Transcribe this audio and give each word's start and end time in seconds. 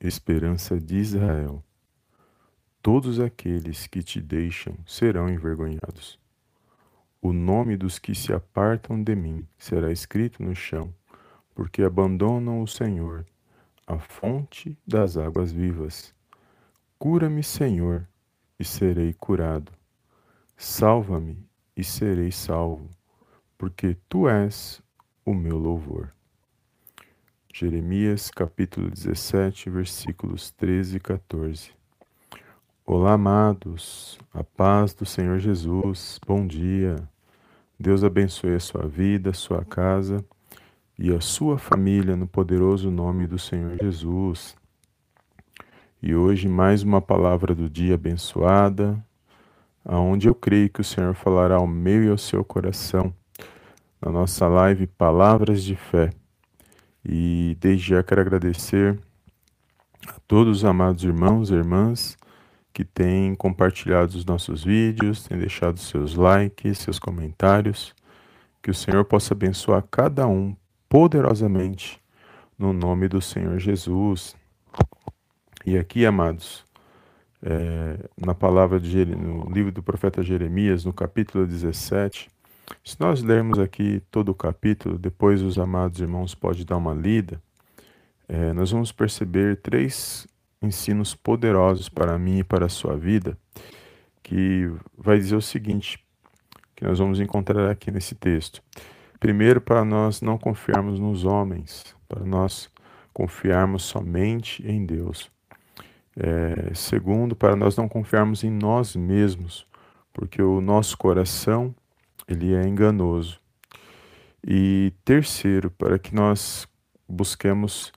esperança 0.00 0.78
de 0.78 0.96
Israel. 0.96 1.62
Todos 2.80 3.18
aqueles 3.18 3.86
que 3.86 4.02
te 4.02 4.20
deixam 4.20 4.76
serão 4.86 5.28
envergonhados. 5.28 6.18
O 7.20 7.32
nome 7.32 7.76
dos 7.76 7.98
que 7.98 8.14
se 8.14 8.32
apartam 8.32 9.02
de 9.02 9.16
mim 9.16 9.46
será 9.58 9.90
escrito 9.90 10.42
no 10.42 10.54
chão, 10.54 10.94
porque 11.54 11.82
abandonam 11.82 12.62
o 12.62 12.66
Senhor, 12.68 13.26
a 13.84 13.98
fonte 13.98 14.78
das 14.86 15.16
águas 15.16 15.50
vivas. 15.50 16.14
Cura-me, 16.96 17.42
Senhor, 17.42 18.06
e 18.58 18.64
serei 18.64 19.12
curado. 19.12 19.72
Salva-me 20.56 21.44
e 21.76 21.82
serei 21.82 22.30
salvo, 22.30 22.88
porque 23.56 23.96
tu 24.08 24.28
és 24.28 24.80
o 25.24 25.34
meu 25.34 25.58
louvor. 25.58 26.12
Jeremias 27.60 28.30
capítulo 28.30 28.88
17, 28.88 29.68
versículos 29.68 30.52
13 30.52 30.98
e 30.98 31.00
14. 31.00 31.72
Olá, 32.86 33.14
amados, 33.14 34.16
a 34.32 34.44
paz 34.44 34.94
do 34.94 35.04
Senhor 35.04 35.40
Jesus, 35.40 36.20
bom 36.24 36.46
dia. 36.46 36.94
Deus 37.76 38.04
abençoe 38.04 38.54
a 38.54 38.60
sua 38.60 38.86
vida, 38.86 39.30
a 39.30 39.34
sua 39.34 39.64
casa 39.64 40.24
e 40.96 41.12
a 41.12 41.20
sua 41.20 41.58
família 41.58 42.14
no 42.14 42.28
poderoso 42.28 42.92
nome 42.92 43.26
do 43.26 43.40
Senhor 43.40 43.76
Jesus. 43.82 44.54
E 46.00 46.14
hoje 46.14 46.46
mais 46.46 46.84
uma 46.84 47.02
palavra 47.02 47.56
do 47.56 47.68
dia 47.68 47.96
abençoada, 47.96 49.04
aonde 49.84 50.28
eu 50.28 50.34
creio 50.36 50.70
que 50.70 50.80
o 50.80 50.84
Senhor 50.84 51.12
falará 51.12 51.56
ao 51.56 51.66
meu 51.66 52.04
e 52.04 52.08
ao 52.08 52.18
seu 52.18 52.44
coração, 52.44 53.12
na 54.00 54.12
nossa 54.12 54.46
live 54.46 54.86
Palavras 54.86 55.64
de 55.64 55.74
Fé. 55.74 56.12
E 57.04 57.56
desde 57.60 57.94
já 57.94 58.02
quero 58.02 58.20
agradecer 58.20 58.98
a 60.06 60.18
todos 60.26 60.58
os 60.58 60.64
amados 60.64 61.04
irmãos 61.04 61.50
e 61.50 61.54
irmãs 61.54 62.16
que 62.72 62.84
têm 62.84 63.34
compartilhado 63.34 64.16
os 64.16 64.24
nossos 64.24 64.62
vídeos, 64.62 65.24
têm 65.24 65.38
deixado 65.38 65.78
seus 65.78 66.14
likes, 66.14 66.78
seus 66.78 66.98
comentários. 66.98 67.94
Que 68.62 68.70
o 68.70 68.74
Senhor 68.74 69.04
possa 69.04 69.34
abençoar 69.34 69.84
cada 69.90 70.26
um 70.26 70.54
poderosamente 70.88 72.00
no 72.58 72.72
nome 72.72 73.08
do 73.08 73.20
Senhor 73.20 73.58
Jesus. 73.58 74.36
E 75.64 75.76
aqui, 75.76 76.06
amados, 76.06 76.64
é, 77.42 78.08
na 78.16 78.34
palavra 78.34 78.80
de 78.80 79.04
no 79.04 79.50
livro 79.50 79.70
do 79.70 79.82
profeta 79.82 80.22
Jeremias, 80.22 80.84
no 80.84 80.92
capítulo 80.92 81.46
17, 81.46 82.28
se 82.84 82.96
nós 83.00 83.22
lermos 83.22 83.58
aqui 83.58 84.02
todo 84.10 84.30
o 84.30 84.34
capítulo, 84.34 84.98
depois 84.98 85.42
os 85.42 85.58
amados 85.58 86.00
irmãos 86.00 86.34
podem 86.34 86.64
dar 86.64 86.76
uma 86.76 86.94
lida, 86.94 87.40
é, 88.28 88.52
nós 88.52 88.70
vamos 88.70 88.92
perceber 88.92 89.56
três 89.56 90.26
ensinos 90.60 91.14
poderosos 91.14 91.88
para 91.88 92.18
mim 92.18 92.38
e 92.38 92.44
para 92.44 92.66
a 92.66 92.68
sua 92.68 92.96
vida, 92.96 93.38
que 94.22 94.70
vai 94.96 95.18
dizer 95.18 95.36
o 95.36 95.42
seguinte, 95.42 96.04
que 96.76 96.84
nós 96.84 96.98
vamos 96.98 97.20
encontrar 97.20 97.70
aqui 97.70 97.90
nesse 97.90 98.14
texto. 98.14 98.62
Primeiro, 99.18 99.60
para 99.60 99.84
nós 99.84 100.20
não 100.20 100.38
confiarmos 100.38 101.00
nos 101.00 101.24
homens, 101.24 101.94
para 102.08 102.24
nós 102.24 102.70
confiarmos 103.12 103.82
somente 103.82 104.64
em 104.66 104.84
Deus. 104.84 105.30
É, 106.16 106.72
segundo, 106.74 107.34
para 107.34 107.56
nós 107.56 107.76
não 107.76 107.88
confiarmos 107.88 108.44
em 108.44 108.50
nós 108.50 108.94
mesmos, 108.94 109.66
porque 110.12 110.42
o 110.42 110.60
nosso 110.60 110.96
coração 110.98 111.74
ele 112.28 112.54
é 112.54 112.62
enganoso. 112.66 113.40
E 114.46 114.92
terceiro, 115.04 115.70
para 115.70 115.98
que 115.98 116.14
nós 116.14 116.68
busquemos 117.08 117.92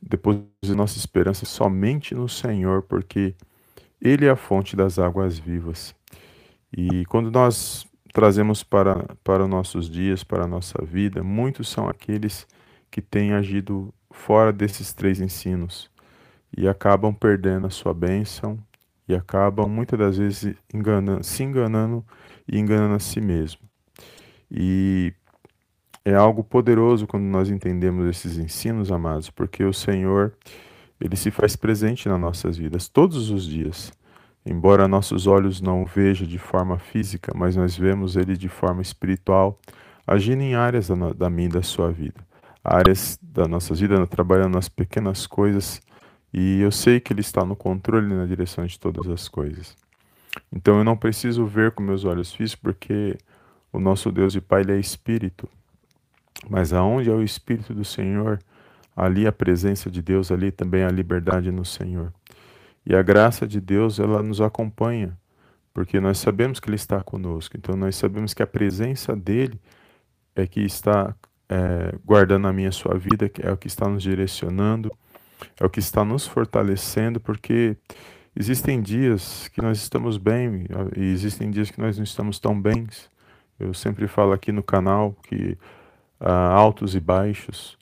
depois 0.00 0.38
de 0.62 0.74
nossa 0.74 0.98
esperança 0.98 1.46
somente 1.46 2.14
no 2.14 2.28
Senhor, 2.28 2.82
porque 2.82 3.34
Ele 4.00 4.26
é 4.26 4.30
a 4.30 4.36
fonte 4.36 4.76
das 4.76 4.98
águas 4.98 5.38
vivas. 5.38 5.94
E 6.76 7.04
quando 7.06 7.30
nós 7.30 7.86
trazemos 8.12 8.62
para, 8.62 9.06
para 9.22 9.44
os 9.44 9.48
nossos 9.48 9.88
dias, 9.88 10.22
para 10.24 10.44
a 10.44 10.48
nossa 10.48 10.84
vida, 10.84 11.22
muitos 11.22 11.68
são 11.68 11.88
aqueles 11.88 12.46
que 12.90 13.00
têm 13.00 13.32
agido 13.32 13.92
fora 14.10 14.52
desses 14.52 14.92
três 14.92 15.20
ensinos 15.20 15.90
e 16.56 16.68
acabam 16.68 17.12
perdendo 17.12 17.66
a 17.66 17.70
sua 17.70 17.92
bênção 17.92 18.58
e 19.08 19.14
acabam 19.14 19.68
muitas 19.68 19.98
das 19.98 20.16
vezes 20.18 20.56
enganando, 20.72 21.24
se 21.24 21.42
enganando 21.42 22.04
e 22.46 22.58
enganando 22.58 22.94
a 22.94 23.00
si 23.00 23.20
mesmo. 23.20 23.60
E 24.56 25.12
é 26.04 26.14
algo 26.14 26.44
poderoso 26.44 27.08
quando 27.08 27.24
nós 27.24 27.50
entendemos 27.50 28.08
esses 28.08 28.38
ensinos, 28.38 28.92
amados, 28.92 29.30
porque 29.30 29.64
o 29.64 29.72
Senhor, 29.72 30.32
ele 31.00 31.16
se 31.16 31.32
faz 31.32 31.56
presente 31.56 32.08
nas 32.08 32.20
nossas 32.20 32.56
vidas 32.56 32.88
todos 32.88 33.30
os 33.30 33.44
dias. 33.44 33.92
Embora 34.46 34.86
nossos 34.86 35.26
olhos 35.26 35.60
não 35.60 35.84
vejam 35.84 36.26
de 36.26 36.38
forma 36.38 36.78
física, 36.78 37.32
mas 37.34 37.56
nós 37.56 37.76
vemos 37.76 38.14
ele 38.14 38.36
de 38.36 38.48
forma 38.48 38.80
espiritual, 38.80 39.58
agindo 40.06 40.42
em 40.42 40.54
áreas 40.54 40.88
da, 40.88 41.12
da 41.12 41.30
minha 41.30 41.48
e 41.48 41.52
da 41.52 41.62
sua 41.62 41.90
vida. 41.90 42.20
Áreas 42.62 43.18
da 43.20 43.48
nossa 43.48 43.74
vida, 43.74 44.06
trabalhando 44.06 44.54
nas 44.54 44.68
pequenas 44.68 45.26
coisas, 45.26 45.80
e 46.32 46.60
eu 46.60 46.70
sei 46.70 47.00
que 47.00 47.12
ele 47.12 47.22
está 47.22 47.44
no 47.44 47.56
controle 47.56 48.14
na 48.14 48.26
direção 48.26 48.64
de 48.66 48.78
todas 48.78 49.08
as 49.08 49.28
coisas. 49.28 49.76
Então 50.52 50.78
eu 50.78 50.84
não 50.84 50.96
preciso 50.96 51.46
ver 51.46 51.72
com 51.72 51.82
meus 51.82 52.04
olhos 52.04 52.32
físicos, 52.32 52.60
porque 52.62 53.16
o 53.74 53.80
nosso 53.80 54.12
Deus 54.12 54.36
e 54.36 54.40
Pai 54.40 54.60
ele 54.60 54.72
é 54.72 54.78
espírito. 54.78 55.48
Mas 56.48 56.72
aonde 56.72 57.10
é 57.10 57.12
o 57.12 57.24
espírito 57.24 57.74
do 57.74 57.84
Senhor, 57.84 58.38
ali 58.96 59.26
a 59.26 59.32
presença 59.32 59.90
de 59.90 60.00
Deus, 60.00 60.30
ali 60.30 60.52
também 60.52 60.84
a 60.84 60.90
liberdade 60.90 61.50
no 61.50 61.64
Senhor. 61.64 62.12
E 62.86 62.94
a 62.94 63.02
graça 63.02 63.48
de 63.48 63.60
Deus, 63.60 63.98
ela 63.98 64.22
nos 64.22 64.40
acompanha, 64.40 65.18
porque 65.72 65.98
nós 65.98 66.18
sabemos 66.18 66.60
que 66.60 66.68
ele 66.68 66.76
está 66.76 67.02
conosco. 67.02 67.56
Então 67.56 67.74
nós 67.74 67.96
sabemos 67.96 68.32
que 68.32 68.44
a 68.44 68.46
presença 68.46 69.16
dele 69.16 69.60
é 70.36 70.46
que 70.46 70.60
está 70.60 71.12
é, 71.48 71.96
guardando 72.04 72.46
a 72.46 72.52
minha 72.52 72.70
sua 72.70 72.96
vida, 72.96 73.28
é 73.40 73.50
o 73.50 73.56
que 73.56 73.66
está 73.66 73.88
nos 73.88 74.04
direcionando, 74.04 74.92
é 75.58 75.66
o 75.66 75.70
que 75.70 75.80
está 75.80 76.04
nos 76.04 76.28
fortalecendo, 76.28 77.18
porque 77.18 77.76
existem 78.36 78.80
dias 78.80 79.48
que 79.48 79.60
nós 79.60 79.78
estamos 79.78 80.16
bem 80.16 80.64
e 80.96 81.02
existem 81.02 81.50
dias 81.50 81.72
que 81.72 81.80
nós 81.80 81.96
não 81.96 82.04
estamos 82.04 82.38
tão 82.38 82.60
bens. 82.60 83.12
Eu 83.58 83.72
sempre 83.72 84.08
falo 84.08 84.32
aqui 84.32 84.50
no 84.50 84.62
canal 84.62 85.16
que 85.22 85.56
há 86.18 86.48
altos 86.48 86.94
e 86.94 87.00
baixos, 87.00 87.78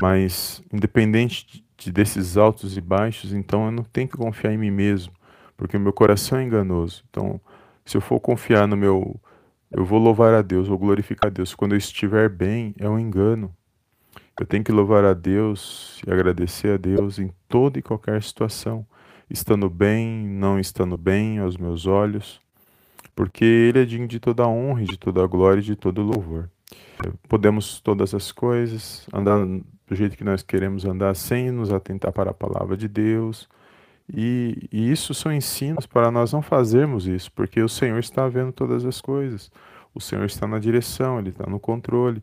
mas 0.00 0.62
independente 0.72 1.64
de, 1.76 1.90
desses 1.90 2.36
altos 2.36 2.76
e 2.76 2.80
baixos, 2.80 3.32
então 3.32 3.66
eu 3.66 3.72
não 3.72 3.84
tenho 3.84 4.08
que 4.08 4.16
confiar 4.16 4.52
em 4.52 4.58
mim 4.58 4.70
mesmo, 4.70 5.12
porque 5.56 5.76
o 5.76 5.80
meu 5.80 5.92
coração 5.92 6.38
é 6.38 6.44
enganoso. 6.44 7.02
Então, 7.10 7.40
se 7.84 7.96
eu 7.96 8.00
for 8.00 8.20
confiar 8.20 8.66
no 8.66 8.76
meu. 8.76 9.18
Eu 9.70 9.84
vou 9.84 9.98
louvar 9.98 10.32
a 10.32 10.42
Deus, 10.42 10.68
vou 10.68 10.78
glorificar 10.78 11.28
a 11.28 11.32
Deus. 11.32 11.54
Quando 11.54 11.72
eu 11.72 11.78
estiver 11.78 12.28
bem, 12.28 12.72
é 12.78 12.88
um 12.88 12.98
engano. 12.98 13.54
Eu 14.38 14.46
tenho 14.46 14.62
que 14.62 14.70
louvar 14.70 15.04
a 15.04 15.12
Deus 15.12 16.00
e 16.06 16.10
agradecer 16.10 16.74
a 16.74 16.76
Deus 16.76 17.18
em 17.18 17.32
toda 17.48 17.78
e 17.78 17.82
qualquer 17.82 18.22
situação, 18.22 18.86
estando 19.28 19.68
bem, 19.68 20.08
não 20.28 20.60
estando 20.60 20.96
bem 20.96 21.40
aos 21.40 21.56
meus 21.56 21.84
olhos 21.84 22.45
porque 23.16 23.44
Ele 23.44 23.80
é 23.80 23.84
digno 23.86 24.06
de 24.06 24.20
toda 24.20 24.44
a 24.44 24.48
honra, 24.48 24.84
de 24.84 24.98
toda 24.98 25.24
a 25.24 25.26
glória 25.26 25.60
e 25.60 25.64
de 25.64 25.74
todo 25.74 26.02
louvor. 26.02 26.50
Podemos 27.28 27.80
todas 27.80 28.14
as 28.14 28.30
coisas, 28.30 29.06
andar 29.12 29.38
do 29.86 29.94
jeito 29.94 30.16
que 30.16 30.24
nós 30.24 30.42
queremos 30.42 30.84
andar, 30.84 31.16
sem 31.16 31.50
nos 31.50 31.72
atentar 31.72 32.12
para 32.12 32.30
a 32.30 32.34
palavra 32.34 32.76
de 32.76 32.86
Deus. 32.86 33.48
E, 34.12 34.68
e 34.70 34.90
isso 34.92 35.14
são 35.14 35.32
ensinos 35.32 35.86
para 35.86 36.10
nós 36.10 36.32
não 36.32 36.42
fazermos 36.42 37.06
isso, 37.06 37.32
porque 37.32 37.60
o 37.60 37.68
Senhor 37.68 37.98
está 37.98 38.28
vendo 38.28 38.52
todas 38.52 38.84
as 38.84 39.00
coisas. 39.00 39.50
O 39.94 40.00
Senhor 40.00 40.24
está 40.26 40.46
na 40.46 40.58
direção, 40.58 41.18
Ele 41.18 41.30
está 41.30 41.48
no 41.48 41.58
controle. 41.58 42.22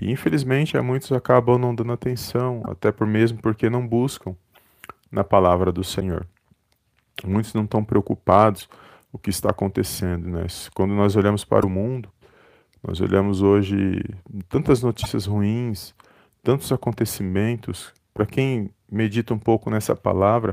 E 0.00 0.10
infelizmente 0.10 0.78
muitos 0.80 1.10
acabam 1.10 1.58
não 1.58 1.74
dando 1.74 1.92
atenção, 1.92 2.62
até 2.66 2.92
por 2.92 3.06
mesmo 3.06 3.38
porque 3.40 3.68
não 3.68 3.86
buscam 3.86 4.36
na 5.10 5.24
palavra 5.24 5.72
do 5.72 5.82
Senhor. 5.82 6.26
Muitos 7.24 7.54
não 7.54 7.64
estão 7.64 7.82
preocupados 7.82 8.68
o 9.16 9.18
que 9.18 9.30
está 9.30 9.50
acontecendo. 9.50 10.28
Né? 10.28 10.46
Quando 10.74 10.94
nós 10.94 11.16
olhamos 11.16 11.42
para 11.42 11.66
o 11.66 11.70
mundo, 11.70 12.10
nós 12.86 13.00
olhamos 13.00 13.42
hoje 13.42 14.04
tantas 14.48 14.82
notícias 14.82 15.24
ruins, 15.24 15.94
tantos 16.42 16.70
acontecimentos. 16.70 17.92
Para 18.12 18.26
quem 18.26 18.70
medita 18.90 19.32
um 19.32 19.38
pouco 19.38 19.70
nessa 19.70 19.96
palavra, 19.96 20.52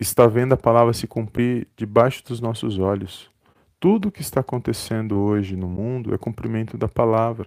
está 0.00 0.26
vendo 0.26 0.54
a 0.54 0.56
palavra 0.56 0.94
se 0.94 1.06
cumprir 1.06 1.68
debaixo 1.76 2.24
dos 2.24 2.40
nossos 2.40 2.78
olhos. 2.78 3.30
Tudo 3.78 4.08
o 4.08 4.12
que 4.12 4.22
está 4.22 4.40
acontecendo 4.40 5.18
hoje 5.18 5.54
no 5.54 5.68
mundo 5.68 6.14
é 6.14 6.18
cumprimento 6.18 6.76
da 6.76 6.88
palavra. 6.88 7.46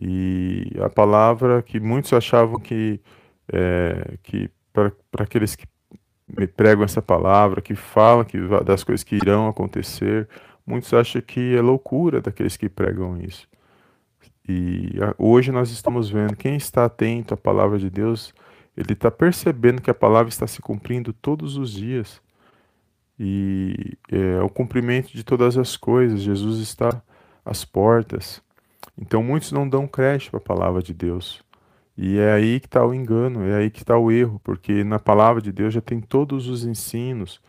E 0.00 0.72
a 0.82 0.88
palavra 0.88 1.62
que 1.62 1.78
muitos 1.78 2.12
achavam 2.12 2.58
que, 2.58 2.98
é, 3.52 4.16
que 4.22 4.50
para 4.72 4.92
aqueles 5.18 5.54
que 5.54 5.66
me 6.36 6.46
pregam 6.46 6.84
essa 6.84 7.00
palavra, 7.00 7.60
que 7.60 7.74
fala 7.74 8.24
que, 8.24 8.38
das 8.64 8.84
coisas 8.84 9.04
que 9.04 9.16
irão 9.16 9.48
acontecer. 9.48 10.28
Muitos 10.66 10.92
acham 10.92 11.22
que 11.22 11.56
é 11.56 11.60
loucura 11.60 12.20
daqueles 12.20 12.56
que 12.56 12.68
pregam 12.68 13.18
isso. 13.20 13.48
E 14.48 14.94
hoje 15.18 15.52
nós 15.52 15.70
estamos 15.70 16.08
vendo 16.10 16.36
quem 16.36 16.56
está 16.56 16.84
atento 16.84 17.34
à 17.34 17.36
palavra 17.36 17.78
de 17.78 17.90
Deus, 17.90 18.34
ele 18.76 18.92
está 18.92 19.10
percebendo 19.10 19.82
que 19.82 19.90
a 19.90 19.94
palavra 19.94 20.28
está 20.28 20.46
se 20.46 20.62
cumprindo 20.62 21.12
todos 21.12 21.56
os 21.56 21.72
dias. 21.72 22.20
E 23.18 23.98
é 24.10 24.40
o 24.40 24.48
cumprimento 24.48 25.12
de 25.12 25.24
todas 25.24 25.58
as 25.58 25.76
coisas. 25.76 26.20
Jesus 26.20 26.60
está 26.60 27.02
às 27.44 27.64
portas. 27.64 28.40
Então 28.96 29.22
muitos 29.22 29.50
não 29.50 29.68
dão 29.68 29.88
crédito 29.88 30.36
à 30.36 30.40
palavra 30.40 30.80
de 30.80 30.94
Deus. 30.94 31.42
E 32.00 32.16
é 32.16 32.32
aí 32.32 32.60
que 32.60 32.66
está 32.68 32.86
o 32.86 32.94
engano, 32.94 33.44
é 33.44 33.56
aí 33.56 33.70
que 33.70 33.82
está 33.82 33.98
o 33.98 34.12
erro, 34.12 34.40
porque 34.44 34.84
na 34.84 35.00
palavra 35.00 35.42
de 35.42 35.50
Deus 35.50 35.74
já 35.74 35.80
tem 35.80 36.00
todos 36.00 36.46
os 36.46 36.64
ensinos 36.64 37.40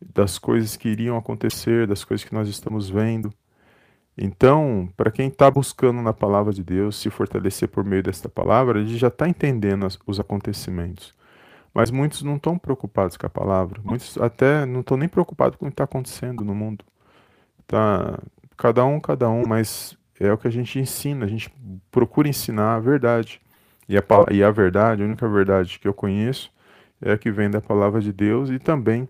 das 0.00 0.40
coisas 0.40 0.76
que 0.76 0.88
iriam 0.88 1.16
acontecer, 1.16 1.86
das 1.86 2.02
coisas 2.02 2.26
que 2.26 2.34
nós 2.34 2.48
estamos 2.48 2.90
vendo. 2.90 3.32
Então, 4.18 4.88
para 4.96 5.12
quem 5.12 5.28
está 5.28 5.48
buscando 5.48 6.02
na 6.02 6.12
palavra 6.12 6.52
de 6.52 6.64
Deus 6.64 6.96
se 6.96 7.10
fortalecer 7.10 7.68
por 7.68 7.84
meio 7.84 8.02
desta 8.02 8.28
palavra, 8.28 8.80
ele 8.80 8.98
já 8.98 9.06
está 9.06 9.28
entendendo 9.28 9.86
as, 9.86 9.96
os 10.04 10.18
acontecimentos. 10.18 11.14
Mas 11.72 11.92
muitos 11.92 12.22
não 12.22 12.34
estão 12.34 12.58
preocupados 12.58 13.16
com 13.16 13.26
a 13.26 13.30
palavra. 13.30 13.80
Muitos 13.84 14.18
até 14.18 14.66
não 14.66 14.80
estão 14.80 14.96
nem 14.96 15.08
preocupados 15.08 15.56
com 15.56 15.66
o 15.66 15.68
que 15.68 15.74
está 15.74 15.84
acontecendo 15.84 16.44
no 16.44 16.56
mundo. 16.56 16.84
Tá, 17.68 18.18
cada 18.56 18.84
um, 18.84 18.98
cada 18.98 19.30
um, 19.30 19.44
mas 19.46 19.96
é 20.18 20.32
o 20.32 20.36
que 20.36 20.48
a 20.48 20.52
gente 20.52 20.76
ensina. 20.80 21.24
A 21.24 21.28
gente 21.28 21.54
procura 21.88 22.28
ensinar 22.28 22.74
a 22.74 22.80
verdade. 22.80 23.40
E 23.92 23.98
a, 23.98 24.02
e 24.30 24.42
a 24.42 24.50
verdade, 24.50 25.02
a 25.02 25.04
única 25.04 25.28
verdade 25.28 25.78
que 25.78 25.86
eu 25.86 25.92
conheço, 25.92 26.50
é 26.98 27.12
a 27.12 27.18
que 27.18 27.30
vem 27.30 27.50
da 27.50 27.60
palavra 27.60 28.00
de 28.00 28.10
Deus 28.10 28.48
e 28.48 28.58
também 28.58 29.06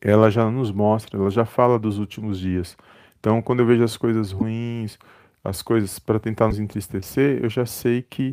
ela 0.00 0.30
já 0.30 0.48
nos 0.48 0.70
mostra, 0.70 1.18
ela 1.18 1.28
já 1.28 1.44
fala 1.44 1.76
dos 1.76 1.98
últimos 1.98 2.38
dias. 2.38 2.76
Então, 3.18 3.42
quando 3.42 3.60
eu 3.60 3.66
vejo 3.66 3.82
as 3.82 3.96
coisas 3.96 4.30
ruins, 4.30 4.96
as 5.42 5.60
coisas 5.60 5.98
para 5.98 6.20
tentar 6.20 6.46
nos 6.46 6.60
entristecer, 6.60 7.42
eu 7.42 7.50
já 7.50 7.66
sei 7.66 8.00
que 8.00 8.32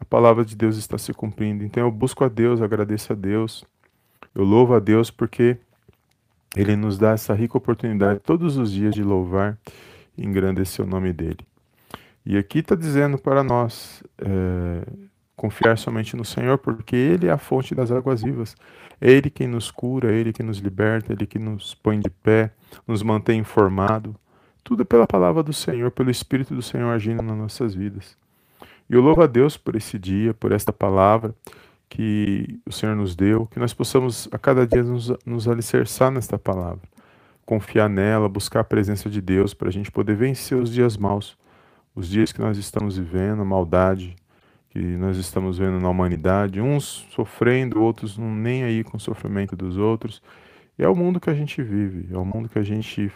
a 0.00 0.06
palavra 0.06 0.42
de 0.42 0.56
Deus 0.56 0.78
está 0.78 0.96
se 0.96 1.12
cumprindo. 1.12 1.62
Então, 1.64 1.82
eu 1.82 1.92
busco 1.92 2.24
a 2.24 2.28
Deus, 2.28 2.62
agradeço 2.62 3.12
a 3.12 3.16
Deus, 3.16 3.66
eu 4.34 4.42
louvo 4.42 4.72
a 4.72 4.78
Deus 4.78 5.10
porque 5.10 5.58
Ele 6.56 6.74
nos 6.76 6.96
dá 6.96 7.10
essa 7.10 7.34
rica 7.34 7.58
oportunidade 7.58 8.20
todos 8.20 8.56
os 8.56 8.72
dias 8.72 8.94
de 8.94 9.02
louvar 9.02 9.58
e 10.16 10.24
engrandecer 10.24 10.82
o 10.82 10.88
nome 10.88 11.12
dEle. 11.12 11.46
E 12.28 12.36
aqui 12.36 12.58
está 12.58 12.74
dizendo 12.74 13.16
para 13.16 13.42
nós 13.42 14.02
é, 14.18 14.86
confiar 15.34 15.78
somente 15.78 16.14
no 16.14 16.26
Senhor, 16.26 16.58
porque 16.58 16.94
Ele 16.94 17.26
é 17.26 17.30
a 17.30 17.38
fonte 17.38 17.74
das 17.74 17.90
águas 17.90 18.22
vivas. 18.22 18.54
É 19.00 19.10
Ele 19.10 19.30
quem 19.30 19.46
nos 19.46 19.70
cura, 19.70 20.12
é 20.12 20.14
Ele 20.14 20.30
quem 20.30 20.44
nos 20.44 20.58
liberta, 20.58 21.10
é 21.10 21.14
Ele 21.14 21.26
que 21.26 21.38
nos 21.38 21.74
põe 21.74 21.98
de 21.98 22.10
pé, 22.10 22.52
nos 22.86 23.02
mantém 23.02 23.40
informado. 23.40 24.14
Tudo 24.62 24.84
pela 24.84 25.06
palavra 25.06 25.42
do 25.42 25.54
Senhor, 25.54 25.90
pelo 25.90 26.10
Espírito 26.10 26.54
do 26.54 26.60
Senhor 26.60 26.90
agindo 26.92 27.22
nas 27.22 27.34
nossas 27.34 27.74
vidas. 27.74 28.14
E 28.90 28.92
eu 28.92 29.00
louvo 29.00 29.22
a 29.22 29.26
Deus 29.26 29.56
por 29.56 29.74
esse 29.74 29.98
dia, 29.98 30.34
por 30.34 30.52
esta 30.52 30.70
palavra 30.70 31.34
que 31.88 32.60
o 32.66 32.70
Senhor 32.70 32.94
nos 32.94 33.16
deu, 33.16 33.46
que 33.46 33.58
nós 33.58 33.72
possamos 33.72 34.28
a 34.30 34.36
cada 34.36 34.66
dia 34.66 34.82
nos, 34.82 35.10
nos 35.24 35.48
alicerçar 35.48 36.10
nesta 36.10 36.38
palavra, 36.38 36.82
confiar 37.46 37.88
nela, 37.88 38.28
buscar 38.28 38.60
a 38.60 38.64
presença 38.64 39.08
de 39.08 39.22
Deus 39.22 39.54
para 39.54 39.68
a 39.68 39.72
gente 39.72 39.90
poder 39.90 40.14
vencer 40.14 40.58
os 40.58 40.70
dias 40.70 40.94
maus, 40.94 41.34
os 41.98 42.08
dias 42.08 42.30
que 42.30 42.40
nós 42.40 42.56
estamos 42.56 42.96
vivendo, 42.96 43.42
a 43.42 43.44
maldade 43.44 44.14
que 44.70 44.78
nós 44.78 45.16
estamos 45.16 45.58
vendo 45.58 45.80
na 45.80 45.88
humanidade, 45.88 46.60
uns 46.60 47.04
sofrendo, 47.10 47.82
outros 47.82 48.16
não 48.16 48.32
nem 48.32 48.62
aí 48.62 48.84
com 48.84 48.96
o 48.96 49.00
sofrimento 49.00 49.56
dos 49.56 49.76
outros. 49.76 50.22
E 50.78 50.84
é 50.84 50.88
o 50.88 50.94
mundo 50.94 51.18
que 51.18 51.28
a 51.28 51.34
gente 51.34 51.60
vive, 51.60 52.14
é 52.14 52.16
o 52.16 52.24
mundo 52.24 52.48
que 52.48 52.58
a 52.58 52.62
gente 52.62 53.10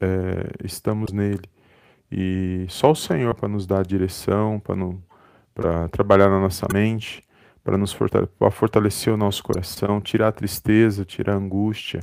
é, 0.00 0.64
estamos 0.64 1.12
nele. 1.12 1.42
E 2.12 2.66
só 2.68 2.92
o 2.92 2.94
Senhor 2.94 3.34
para 3.34 3.48
nos 3.48 3.66
dar 3.66 3.84
direção, 3.84 4.62
para 5.52 5.88
trabalhar 5.88 6.28
na 6.28 6.38
nossa 6.38 6.68
mente, 6.72 7.24
para 7.64 7.76
nos 7.76 7.92
fortalecer, 7.92 8.50
fortalecer 8.52 9.12
o 9.12 9.16
nosso 9.16 9.42
coração, 9.42 10.00
tirar 10.00 10.28
a 10.28 10.32
tristeza, 10.32 11.04
tirar 11.04 11.32
a 11.32 11.36
angústia. 11.36 12.00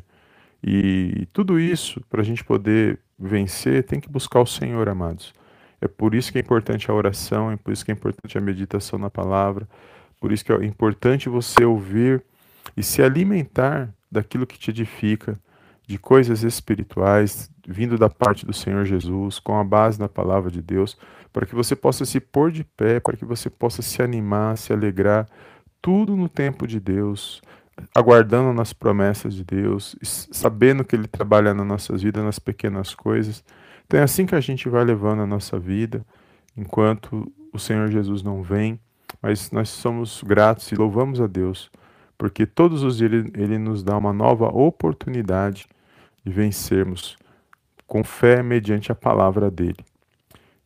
E 0.61 1.25
tudo 1.31 1.57
isso, 1.57 2.01
para 2.09 2.21
a 2.21 2.25
gente 2.25 2.43
poder 2.43 2.99
vencer, 3.17 3.83
tem 3.83 4.01
que 4.01 4.09
buscar 4.09 4.41
o 4.41 4.45
Senhor, 4.45 4.89
amados. 4.89 5.33
É 5.81 5.87
por 5.87 6.15
isso 6.15 6.31
que 6.31 6.37
é 6.37 6.41
importante 6.41 6.89
a 6.89 6.93
oração, 6.93 7.51
é 7.51 7.55
por 7.55 7.71
isso 7.71 7.85
que 7.85 7.91
é 7.91 7.93
importante 7.93 8.37
a 8.37 8.41
meditação 8.41 8.97
na 8.97 9.09
palavra, 9.09 9.67
por 10.19 10.31
isso 10.31 10.43
que 10.43 10.51
é 10.51 10.65
importante 10.65 11.29
você 11.29 11.63
ouvir 11.63 12.23
e 12.75 12.81
se 12.81 13.01
alimentar 13.01 13.89
daquilo 14.11 14.47
que 14.47 14.57
te 14.57 14.71
edifica, 14.71 15.37
de 15.85 15.97
coisas 15.97 16.43
espirituais, 16.43 17.49
vindo 17.65 17.97
da 17.97 18.09
parte 18.09 18.45
do 18.45 18.53
Senhor 18.53 18.85
Jesus, 18.85 19.39
com 19.39 19.57
a 19.57 19.63
base 19.63 19.99
na 19.99 20.09
palavra 20.09 20.51
de 20.51 20.61
Deus, 20.61 20.97
para 21.31 21.45
que 21.45 21.55
você 21.55 21.75
possa 21.75 22.03
se 22.03 22.19
pôr 22.19 22.51
de 22.51 22.63
pé, 22.63 22.99
para 22.99 23.15
que 23.15 23.23
você 23.23 23.49
possa 23.49 23.81
se 23.81 24.01
animar, 24.01 24.57
se 24.57 24.73
alegrar, 24.73 25.27
tudo 25.81 26.15
no 26.15 26.27
tempo 26.27 26.67
de 26.67 26.79
Deus, 26.79 27.41
aguardando 27.95 28.51
nas 28.53 28.73
promessas 28.73 29.33
de 29.33 29.43
Deus, 29.43 29.95
sabendo 30.01 30.83
que 30.83 30.95
Ele 30.95 31.07
trabalha 31.07 31.53
nas 31.53 31.65
nossas 31.65 32.01
vidas, 32.01 32.23
nas 32.23 32.39
pequenas 32.39 32.93
coisas. 32.93 33.43
Então 33.87 33.99
é 33.99 34.03
assim 34.03 34.25
que 34.25 34.35
a 34.35 34.39
gente 34.41 34.67
vai 34.69 34.83
levando 34.83 35.21
a 35.21 35.25
nossa 35.25 35.57
vida, 35.57 36.05
enquanto 36.55 37.31
o 37.53 37.57
Senhor 37.57 37.89
Jesus 37.89 38.21
não 38.21 38.43
vem, 38.43 38.79
mas 39.21 39.49
nós 39.51 39.69
somos 39.69 40.21
gratos 40.23 40.69
e 40.71 40.75
louvamos 40.75 41.19
a 41.21 41.25
Deus, 41.27 41.71
porque 42.17 42.45
todos 42.45 42.83
os 42.83 42.97
dias 42.97 43.11
Ele, 43.11 43.31
ele 43.35 43.57
nos 43.57 43.81
dá 43.81 43.97
uma 43.97 44.11
nova 44.11 44.47
oportunidade 44.47 45.67
e 46.25 46.29
vencermos 46.29 47.17
com 47.87 48.03
fé 48.03 48.43
mediante 48.43 48.91
a 48.91 48.95
palavra 48.95 49.49
dele. 49.49 49.79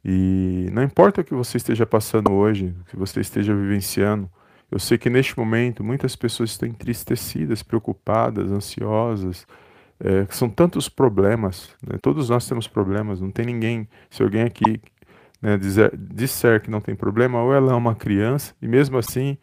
E 0.03 0.67
não 0.71 0.81
importa 0.81 1.21
o 1.21 1.23
que 1.23 1.35
você 1.35 1.57
esteja 1.57 1.85
passando 1.85 2.31
hoje, 2.31 2.73
o 2.81 2.85
que 2.85 2.97
você 2.97 3.21
esteja 3.21 3.53
vivenciando, 3.53 4.27
eu 4.71 4.79
sei 4.79 4.97
que 4.97 5.09
neste 5.09 5.37
momento 5.37 5.83
muitas 5.83 6.15
pessoas 6.15 6.51
estão 6.51 6.67
entristecidas, 6.67 7.61
preocupadas, 7.61 8.49
ansiosas, 8.51 9.45
é, 10.03 10.25
são 10.29 10.49
tantos 10.49 10.89
problemas, 10.89 11.69
né? 11.85 11.97
todos 12.01 12.29
nós 12.29 12.47
temos 12.47 12.67
problemas, 12.67 13.21
não 13.21 13.31
tem 13.31 13.45
ninguém, 13.45 13.87
se 14.09 14.23
alguém 14.23 14.41
aqui 14.41 14.81
né, 15.41 15.57
dizer, 15.57 15.95
disser 15.95 16.61
que 16.61 16.69
não 16.69 16.81
tem 16.81 16.95
problema, 16.95 17.41
ou 17.41 17.53
ela 17.53 17.71
é 17.71 17.75
uma 17.75 17.95
criança, 17.95 18.55
e 18.61 18.67
mesmo 18.67 18.97
assim 18.97 19.37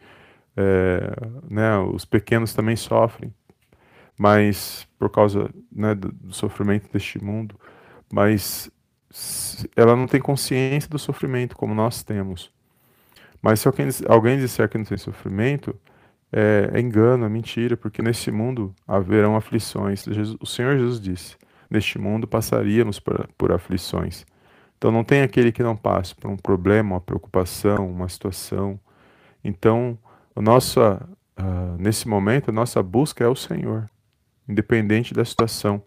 é, 0.55 1.15
né, 1.49 1.77
os 1.77 2.03
pequenos 2.03 2.53
também 2.53 2.75
sofrem, 2.75 3.33
mas 4.17 4.85
por 4.97 5.09
causa 5.09 5.49
né, 5.71 5.95
do, 5.95 6.11
do, 6.11 6.33
sofrimento 6.33 6.91
deste 6.91 7.23
mundo, 7.23 7.55
mas 8.11 8.69
ela 9.75 9.95
não 9.95 10.07
tem 10.07 10.19
consciência 10.19 10.89
do 10.89 10.99
sofrimento 10.99 11.55
como 11.55 11.73
nós 11.73 12.03
temos. 12.03 12.51
Mas 13.41 13.61
se 13.61 13.67
alguém, 13.69 13.87
alguém 14.09 14.37
disser 14.37 14.67
que 14.67 14.77
não 14.77 14.85
tem 14.85 14.97
sofrimento, 14.97 15.73
é, 16.31 16.69
é 16.73 16.79
engano, 16.79 17.25
é 17.25 17.29
mentira, 17.29 17.75
porque 17.75 18.01
neste 18.01 18.31
mundo 18.31 18.73
haverão 18.87 19.35
aflições. 19.35 20.03
Jesus, 20.03 20.37
o 20.39 20.45
Senhor 20.45 20.77
Jesus 20.77 20.99
disse: 20.99 21.37
neste 21.69 21.97
mundo 21.97 22.27
passaríamos 22.27 22.99
por, 22.99 23.27
por 23.37 23.51
aflições. 23.51 24.25
Então 24.77 24.91
não 24.91 25.03
tem 25.03 25.21
aquele 25.21 25.51
que 25.51 25.63
não 25.63 25.75
passe 25.75 26.15
por 26.15 26.29
um 26.29 26.37
problema, 26.37 26.95
uma 26.95 27.01
preocupação, 27.01 27.89
uma 27.89 28.07
situação. 28.07 28.79
Então, 29.43 29.97
a 30.35 30.41
nossa, 30.41 31.07
uh, 31.37 31.77
nesse 31.77 32.07
momento, 32.07 32.49
a 32.49 32.53
nossa 32.53 32.81
busca 32.81 33.23
é 33.23 33.27
o 33.27 33.35
Senhor 33.35 33.89
independente 34.49 35.13
da 35.13 35.23
situação 35.23 35.81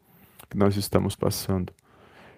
que 0.49 0.57
nós 0.57 0.77
estamos 0.77 1.17
passando. 1.17 1.73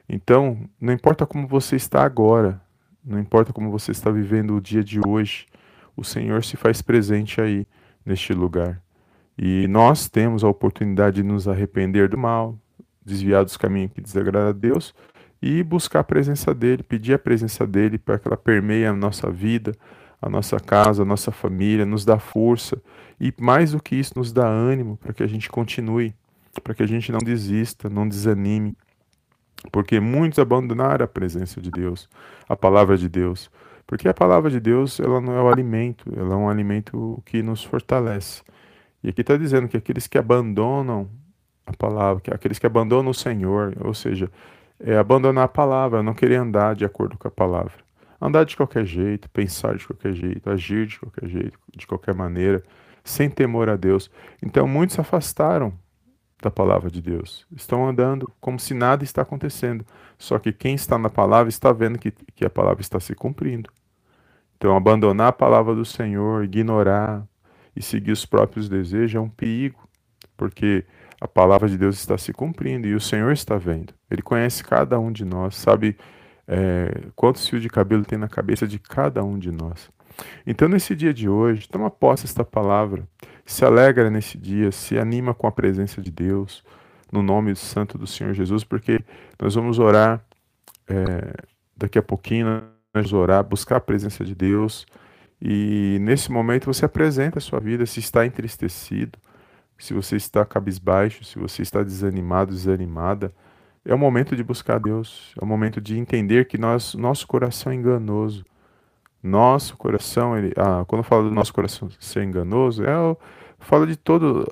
Então, 0.09 0.59
não 0.81 0.93
importa 0.93 1.27
como 1.27 1.47
você 1.47 1.77
está 1.77 2.03
agora, 2.03 2.61
não 3.05 3.19
importa 3.19 3.53
como 3.53 3.71
você 3.71 3.93
está 3.93 4.11
vivendo 4.11 4.57
o 4.57 4.61
dia 4.61 4.83
de 4.83 4.99
hoje, 5.07 5.47
o 5.95 6.03
Senhor 6.03 6.43
se 6.43 6.57
faz 6.57 6.81
presente 6.81 7.41
aí 7.41 7.67
neste 8.05 8.33
lugar. 8.33 8.81
E 9.37 9.67
nós 9.69 10.09
temos 10.09 10.45
a 10.45 10.49
oportunidade 10.49 11.17
de 11.17 11.23
nos 11.23 11.49
arrepender 11.49 12.09
do 12.09 12.19
mal, 12.19 12.59
desviar 13.05 13.45
dos 13.45 13.57
caminhos 13.57 13.93
que 13.93 14.01
desagradam 14.01 14.49
a 14.49 14.53
Deus 14.53 14.95
e 15.43 15.63
buscar 15.63 16.01
a 16.01 16.05
presença 16.05 16.55
dele, 16.55 16.83
pedir 16.83 17.15
a 17.15 17.19
presença 17.19 17.67
dele 17.67 17.99
para 17.99 18.19
que 18.19 18.29
ela 18.29 18.37
permeie 18.37 18.87
a 18.87 18.93
nossa 18.93 19.31
vida, 19.31 19.73
a 20.23 20.29
nossa 20.29 20.59
casa, 20.59 21.03
a 21.03 21.05
nossa 21.05 21.31
família, 21.31 21.85
nos 21.85 22.05
dá 22.05 22.19
força 22.19 22.81
e 23.21 23.33
mais 23.39 23.73
do 23.73 23.83
que 23.83 23.97
isso, 23.97 24.13
nos 24.17 24.33
dá 24.33 24.47
ânimo 24.47 24.97
para 24.97 25.13
que 25.13 25.23
a 25.23 25.27
gente 25.27 25.51
continue, 25.51 26.15
para 26.63 26.75
que 26.75 26.83
a 26.83 26.87
gente 26.87 27.13
não 27.13 27.19
desista, 27.19 27.91
não 27.91 28.09
desanime, 28.09 28.77
porque 29.71 30.01
muitos 30.01 30.39
abandonaram 30.39 31.05
a 31.05 31.09
presença 31.09 31.61
de 31.61 31.71
Deus, 31.71 32.09
a 32.49 32.57
palavra 32.57 32.97
de 32.97 33.09
Deus, 33.09 33.51
porque 33.95 34.09
a 34.09 34.13
palavra 34.13 34.51
de 34.51 34.59
Deus 34.59 34.99
ela 34.99 35.21
não 35.21 35.37
é 35.37 35.41
o 35.41 35.49
alimento, 35.49 36.13
ela 36.17 36.35
é 36.35 36.37
um 36.37 36.49
alimento 36.49 37.23
que 37.25 37.45
nos 37.45 37.63
fortalece. 37.63 38.43
E 39.05 39.09
aqui 39.09 39.21
está 39.21 39.37
dizendo 39.37 39.69
que 39.69 39.77
aqueles 39.77 40.09
que 40.09 40.19
abandonam 40.19 41.09
a 41.65 41.73
palavra, 41.73 42.21
que 42.21 42.35
aqueles 42.35 42.59
que 42.59 42.67
abandonam 42.67 43.13
o 43.13 43.15
Senhor, 43.15 43.73
ou 43.81 43.95
seja, 43.95 44.29
é 44.81 44.97
abandonar 44.97 45.45
a 45.45 45.49
palavra, 45.49 46.03
não 46.03 46.13
querer 46.13 46.35
andar 46.35 46.75
de 46.75 46.85
acordo 46.85 47.17
com 47.17 47.29
a 47.29 47.31
palavra 47.31 47.85
andar 48.21 48.45
de 48.45 48.57
qualquer 48.57 48.85
jeito, 48.85 49.31
pensar 49.31 49.77
de 49.77 49.87
qualquer 49.87 50.13
jeito, 50.13 50.51
agir 50.51 50.87
de 50.87 50.99
qualquer 50.99 51.29
jeito, 51.29 51.57
de 51.77 51.87
qualquer 51.87 52.15
maneira, 52.15 52.65
sem 53.05 53.31
temor 53.31 53.69
a 53.69 53.77
Deus. 53.77 54.11
Então 54.43 54.67
muitos 54.67 54.95
se 54.95 55.01
afastaram 55.01 55.73
da 56.43 56.51
palavra 56.51 56.91
de 56.91 57.01
Deus. 57.01 57.47
Estão 57.55 57.87
andando 57.87 58.29
como 58.41 58.59
se 58.59 58.75
nada 58.75 59.05
está 59.05 59.23
acontecendo. 59.23 59.85
Só 60.19 60.39
que 60.41 60.53
quem 60.53 60.75
está 60.75 60.99
na 60.99 61.09
palavra 61.09 61.49
está 61.49 61.73
vendo 61.73 61.97
que, 61.97 62.11
que 62.11 62.45
a 62.45 62.51
palavra 62.51 62.81
está 62.81 62.99
se 62.99 63.15
cumprindo. 63.15 63.71
Então 64.57 64.77
abandonar 64.77 65.29
a 65.29 65.33
palavra 65.33 65.75
do 65.75 65.85
Senhor, 65.85 66.45
ignorar, 66.45 67.27
e 67.77 67.83
seguir 67.83 68.13
os 68.13 68.25
próprios 68.25 68.69
desejos 68.69 69.17
é 69.17 69.21
um 69.21 69.29
perigo, 69.29 69.89
porque 70.37 70.85
a 71.21 71.27
palavra 71.27 71.69
de 71.69 71.77
Deus 71.77 71.97
está 71.97 72.17
se 72.17 72.33
cumprindo 72.33 72.87
e 72.87 72.95
o 72.95 73.01
Senhor 73.01 73.33
está 73.33 73.57
vendo. 73.57 73.93
Ele 74.11 74.23
conhece 74.23 74.63
cada 74.63 74.99
um 74.99 75.11
de 75.11 75.25
nós, 75.25 75.57
sabe 75.57 75.97
é, 76.47 77.09
quantos 77.17 77.49
fios 77.49 77.63
de 77.63 77.69
cabelo 77.69 78.05
tem 78.05 78.19
na 78.19 78.29
cabeça 78.29 78.67
de 78.67 78.79
cada 78.79 79.25
um 79.25 79.39
de 79.39 79.51
nós. 79.51 79.91
Então, 80.47 80.69
nesse 80.69 80.95
dia 80.95 81.13
de 81.13 81.29
hoje, 81.29 81.69
toma 81.69 81.91
posse 81.91 82.25
esta 82.25 82.45
palavra, 82.45 83.09
se 83.45 83.65
alegra 83.65 84.09
nesse 84.11 84.39
dia, 84.39 84.71
se 84.71 84.97
anima 84.97 85.35
com 85.35 85.49
a 85.49 85.53
presença 85.53 86.01
de 86.01 86.11
Deus, 86.11 86.63
no 87.11 87.23
nome 87.23 87.57
santo 87.57 87.99
do 87.99 88.07
Senhor 88.07 88.33
Jesus, 88.33 88.63
porque 88.63 89.01
nós 89.41 89.55
vamos 89.55 89.81
orar 89.81 90.25
é, 90.87 91.35
daqui 91.77 91.99
a 91.99 92.03
pouquinho, 92.03 92.63
orar, 93.13 93.45
buscar 93.45 93.77
a 93.77 93.81
presença 93.81 94.25
de 94.25 94.35
Deus, 94.35 94.87
e 95.41 95.99
nesse 96.01 96.31
momento 96.31 96.67
você 96.67 96.85
apresenta 96.85 97.39
a 97.39 97.43
sua 97.43 97.61
vida, 97.61 97.85
se 97.87 98.01
está 98.01 98.25
entristecido, 98.25 99.19
se 99.77 99.93
você 99.93 100.17
está 100.17 100.45
cabisbaixo, 100.45 101.25
se 101.25 101.39
você 101.39 101.63
está 101.63 101.83
desanimado, 101.83 102.53
desanimada, 102.53 103.33
é 103.85 103.95
o 103.95 103.99
momento 103.99 104.35
de 104.35 104.43
buscar 104.43 104.79
Deus, 104.79 105.35
é 105.41 105.45
o 105.45 105.47
momento 105.47 105.81
de 105.81 105.99
entender 105.99 106.47
que 106.47 106.57
nós, 106.57 106.95
nosso 106.95 107.27
coração 107.27 107.71
é 107.73 107.75
enganoso. 107.75 108.45
Nosso 109.23 109.77
coração, 109.77 110.37
ele, 110.37 110.53
ah, 110.57 110.85
quando 110.87 111.01
eu 111.01 111.05
falo 111.05 111.29
do 111.29 111.35
nosso 111.35 111.53
coração 111.53 111.91
ser 111.99 112.23
enganoso, 112.23 112.85
é 112.85 112.95
falo 113.59 113.87
de 113.87 113.97
todo 113.97 114.47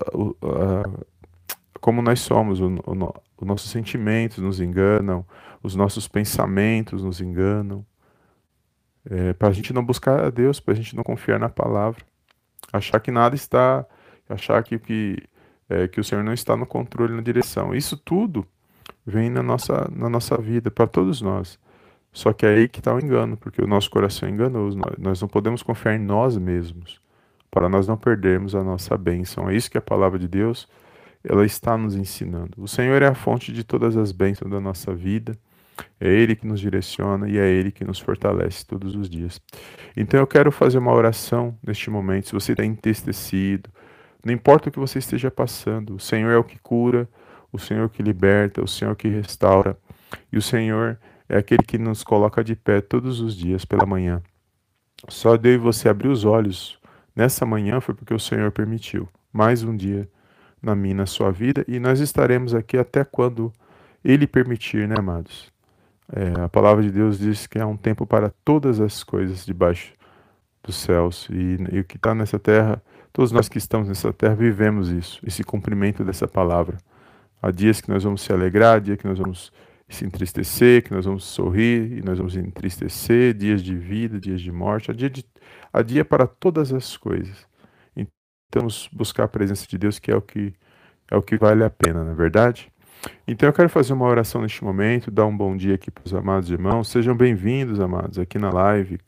como 1.81 2.01
nós 2.01 2.21
somos, 2.21 2.61
o, 2.61 2.69
o, 2.87 3.15
os 3.41 3.47
nossos 3.47 3.71
sentimentos 3.71 4.39
nos 4.39 4.61
enganam, 4.61 5.27
os 5.63 5.75
nossos 5.75 6.07
pensamentos 6.09 7.03
nos 7.03 7.21
enganam. 7.21 7.85
É, 9.09 9.33
para 9.33 9.49
a 9.49 9.53
gente 9.53 9.73
não 9.73 9.85
buscar 9.85 10.25
a 10.25 10.31
Deus, 10.31 10.61
para 10.61 10.75
a 10.75 10.77
gente 10.77 10.95
não 10.95 11.03
confiar 11.03 11.39
na 11.39 11.49
palavra, 11.49 12.05
achar 12.73 13.01
que 13.01 13.11
nada 13.11 13.35
está 13.35 13.85
achar 14.29 14.63
que, 14.63 14.79
que, 14.79 15.17
é, 15.69 15.89
que 15.89 16.01
o 16.01 16.05
Senhor 16.05 16.25
não 16.25 16.33
está 16.33 16.57
no 16.57 16.67
controle, 16.67 17.15
na 17.15 17.23
direção. 17.23 17.75
Isso 17.75 17.97
tudo 17.97 18.47
vem 19.07 19.31
na 19.31 19.43
nossa, 19.43 19.91
na 19.95 20.09
nossa 20.09 20.37
vida, 20.39 20.71
para 20.71 20.87
todos 20.87 21.21
nós. 21.21 21.59
Só 22.13 22.33
que 22.33 22.45
é 22.45 22.51
aí 22.51 22.69
que 22.69 22.81
está 22.81 22.95
o 22.95 22.99
engano, 22.99 23.37
porque 23.37 23.63
o 23.63 23.67
nosso 23.67 23.91
coração 23.91 24.29
é 24.29 24.33
enganoso. 24.33 24.79
Nós, 24.99 25.21
não 25.21 25.29
podemos 25.29 25.63
confiar 25.63 25.95
em 25.95 25.99
nós 25.99 26.37
mesmos, 26.37 27.01
para 27.51 27.69
nós 27.69 27.87
não 27.87 27.97
perdermos 27.97 28.55
a 28.55 28.63
nossa 28.63 28.97
bênção. 28.97 29.49
É 29.49 29.57
isso 29.57 29.71
que 29.71 29.79
a 29.79 29.83
palavra 29.83 30.19
de 30.19 30.29
Deus 30.29 30.69
ela 31.25 31.45
está 31.47 31.77
nos 31.77 31.95
ensinando. 31.95 32.53
O 32.59 32.69
Senhor 32.69 33.01
é 33.01 33.07
a 33.07 33.15
fonte 33.15 33.53
de 33.53 33.65
todas 33.65 33.97
as 33.97 34.13
bênçãos 34.13 34.51
da 34.51 34.61
nossa 34.61 34.95
vida. 34.95 35.39
É 36.01 36.09
Ele 36.09 36.35
que 36.35 36.47
nos 36.47 36.61
direciona 36.61 37.29
e 37.29 37.39
é 37.39 37.49
Ele 37.49 37.71
que 37.71 37.85
nos 37.85 37.99
fortalece 37.99 38.67
todos 38.67 38.95
os 38.95 39.09
dias. 39.09 39.41
Então 39.97 40.19
eu 40.21 40.27
quero 40.27 40.51
fazer 40.51 40.79
uma 40.79 40.93
oração 40.93 41.57
neste 41.67 41.91
momento. 41.91 42.27
Se 42.27 42.33
você 42.33 42.53
está 42.53 42.65
entristecido, 42.65 43.71
não 44.25 44.33
importa 44.33 44.69
o 44.69 44.73
que 44.73 44.79
você 44.79 44.99
esteja 44.99 45.31
passando, 45.31 45.95
o 45.95 46.01
Senhor 46.01 46.31
é 46.31 46.37
o 46.37 46.45
que 46.45 46.59
cura, 46.59 47.09
o 47.53 47.59
Senhor 47.59 47.89
que 47.89 48.03
liberta, 48.03 48.63
o 48.63 48.69
Senhor 48.69 48.95
que 48.97 49.09
restaura. 49.09 49.77
E 50.33 50.39
o 50.39 50.43
Senhor 50.43 50.99
é 51.29 51.37
aquele 51.39 51.63
que 51.63 51.79
nos 51.79 52.03
coloca 52.03 52.43
de 52.43 52.55
pé 52.55 52.81
todos 52.81 53.21
os 53.21 53.37
dias 53.37 53.65
pela 53.65 53.87
manhã. 53.87 54.23
Só 55.09 55.37
deu 55.37 55.61
você 55.61 55.89
abrir 55.89 56.09
os 56.09 56.25
olhos 56.25 56.79
nessa 57.15 57.45
manhã 57.45 57.81
foi 57.81 57.95
porque 57.95 58.15
o 58.15 58.19
Senhor 58.19 58.51
permitiu. 58.51 59.09
Mais 59.33 59.63
um 59.63 59.77
dia 59.77 60.09
na 60.63 60.75
minha 60.75 60.95
na 60.95 61.07
sua 61.07 61.31
vida 61.31 61.65
e 61.67 61.79
nós 61.79 62.01
estaremos 62.01 62.55
aqui 62.55 62.79
até 62.79 63.05
quando 63.05 63.53
Ele 64.05 64.27
permitir, 64.27 64.87
né, 64.87 64.95
amados? 64.99 65.52
É, 66.11 66.43
a 66.43 66.49
palavra 66.49 66.83
de 66.83 66.91
Deus 66.91 67.19
diz 67.19 67.47
que 67.47 67.59
há 67.59 67.67
um 67.67 67.77
tempo 67.77 68.07
para 68.07 68.31
todas 68.45 68.81
as 68.81 69.05
coisas 69.05 69.45
debaixo 69.45 69.93
dos 70.63 70.77
céus 70.77 71.29
e, 71.31 71.59
e 71.73 71.81
o 71.81 71.85
que 71.85 71.97
está 71.97 72.15
nessa 72.15 72.39
terra 72.39 72.83
Todos 73.13 73.31
nós 73.31 73.47
que 73.47 73.59
estamos 73.59 73.89
nessa 73.89 74.11
terra 74.11 74.35
vivemos 74.35 74.89
isso, 74.89 75.21
esse 75.27 75.45
cumprimento 75.45 76.03
dessa 76.03 76.27
palavra. 76.27 76.79
Há 77.43 77.51
dias 77.51 77.79
que 77.79 77.91
nós 77.91 78.05
vamos 78.05 78.23
se 78.23 78.33
alegrar, 78.33 78.81
dias 78.81 78.97
que 78.97 79.07
nós 79.07 79.19
vamos 79.19 79.53
se 79.87 80.07
entristecer, 80.07 80.83
que 80.83 80.95
nós 80.95 81.05
vamos 81.05 81.25
sorrir 81.25 81.99
e 81.99 82.03
nós 82.03 82.17
vamos 82.17 82.35
entristecer, 82.37 83.35
dias 83.35 83.63
de 83.63 83.77
vida, 83.77 84.19
dias 84.19 84.41
de 84.41 84.51
morte, 84.51 84.91
há 84.91 84.95
dia, 84.95 85.11
de, 85.11 85.23
há 85.71 85.83
dia 85.83 86.07
para 86.07 86.27
todas 86.27 86.73
as 86.73 86.97
coisas. 86.97 87.47
Então, 87.95 88.67
buscar 88.91 89.25
a 89.25 89.29
presença 89.29 89.67
de 89.69 89.77
Deus, 89.77 89.99
que 89.99 90.11
é 90.11 90.17
o 90.17 90.23
que 90.23 90.55
é 91.11 91.17
o 91.17 91.21
que 91.23 91.37
vale 91.37 91.63
a 91.63 91.69
pena, 91.69 92.03
não 92.03 92.13
é 92.13 92.15
verdade? 92.15 92.72
Então 93.27 93.49
eu 93.49 93.53
quero 93.53 93.69
fazer 93.69 93.93
uma 93.93 94.07
oração 94.07 94.43
neste 94.43 94.63
momento, 94.63 95.11
dar 95.11 95.27
um 95.27 95.37
bom 95.37 95.57
dia 95.57 95.75
aqui 95.75 95.91
para 95.91 96.05
os 96.05 96.15
amados 96.15 96.51
irmãos. 96.51 96.89
Sejam 96.89 97.17
bem-vindos, 97.17 97.81
amados, 97.81 98.19
aqui 98.19 98.39
na 98.39 98.51
live. 98.51 98.99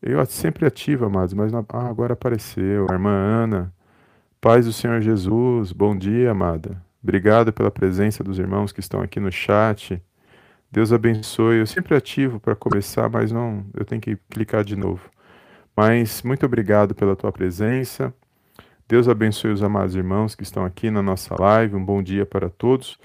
Eu 0.00 0.24
sempre 0.26 0.66
ativo, 0.66 1.06
amados, 1.06 1.34
mas 1.34 1.52
não... 1.52 1.64
ah, 1.68 1.88
agora 1.88 2.12
apareceu. 2.12 2.86
A 2.88 2.92
irmã 2.92 3.10
Ana, 3.10 3.72
paz 4.40 4.66
do 4.66 4.72
Senhor 4.72 5.00
Jesus, 5.00 5.72
bom 5.72 5.96
dia, 5.96 6.30
amada. 6.30 6.80
Obrigado 7.02 7.52
pela 7.52 7.70
presença 7.70 8.22
dos 8.22 8.38
irmãos 8.38 8.72
que 8.72 8.80
estão 8.80 9.00
aqui 9.00 9.18
no 9.18 9.32
chat. 9.32 10.02
Deus 10.70 10.92
abençoe. 10.92 11.58
Eu 11.58 11.66
sempre 11.66 11.94
ativo 11.96 12.38
para 12.38 12.54
começar, 12.54 13.08
mas 13.08 13.32
não, 13.32 13.64
eu 13.74 13.84
tenho 13.84 14.00
que 14.00 14.16
clicar 14.30 14.62
de 14.62 14.76
novo. 14.76 15.08
Mas 15.76 16.22
muito 16.22 16.44
obrigado 16.44 16.94
pela 16.94 17.16
tua 17.16 17.32
presença. 17.32 18.12
Deus 18.88 19.06
abençoe 19.06 19.50
os 19.52 19.62
amados 19.62 19.94
irmãos 19.94 20.34
que 20.34 20.42
estão 20.42 20.64
aqui 20.64 20.90
na 20.90 21.02
nossa 21.02 21.36
live. 21.38 21.76
Um 21.76 21.84
bom 21.84 22.02
dia 22.02 22.24
para 22.24 22.48
todos. 22.48 22.98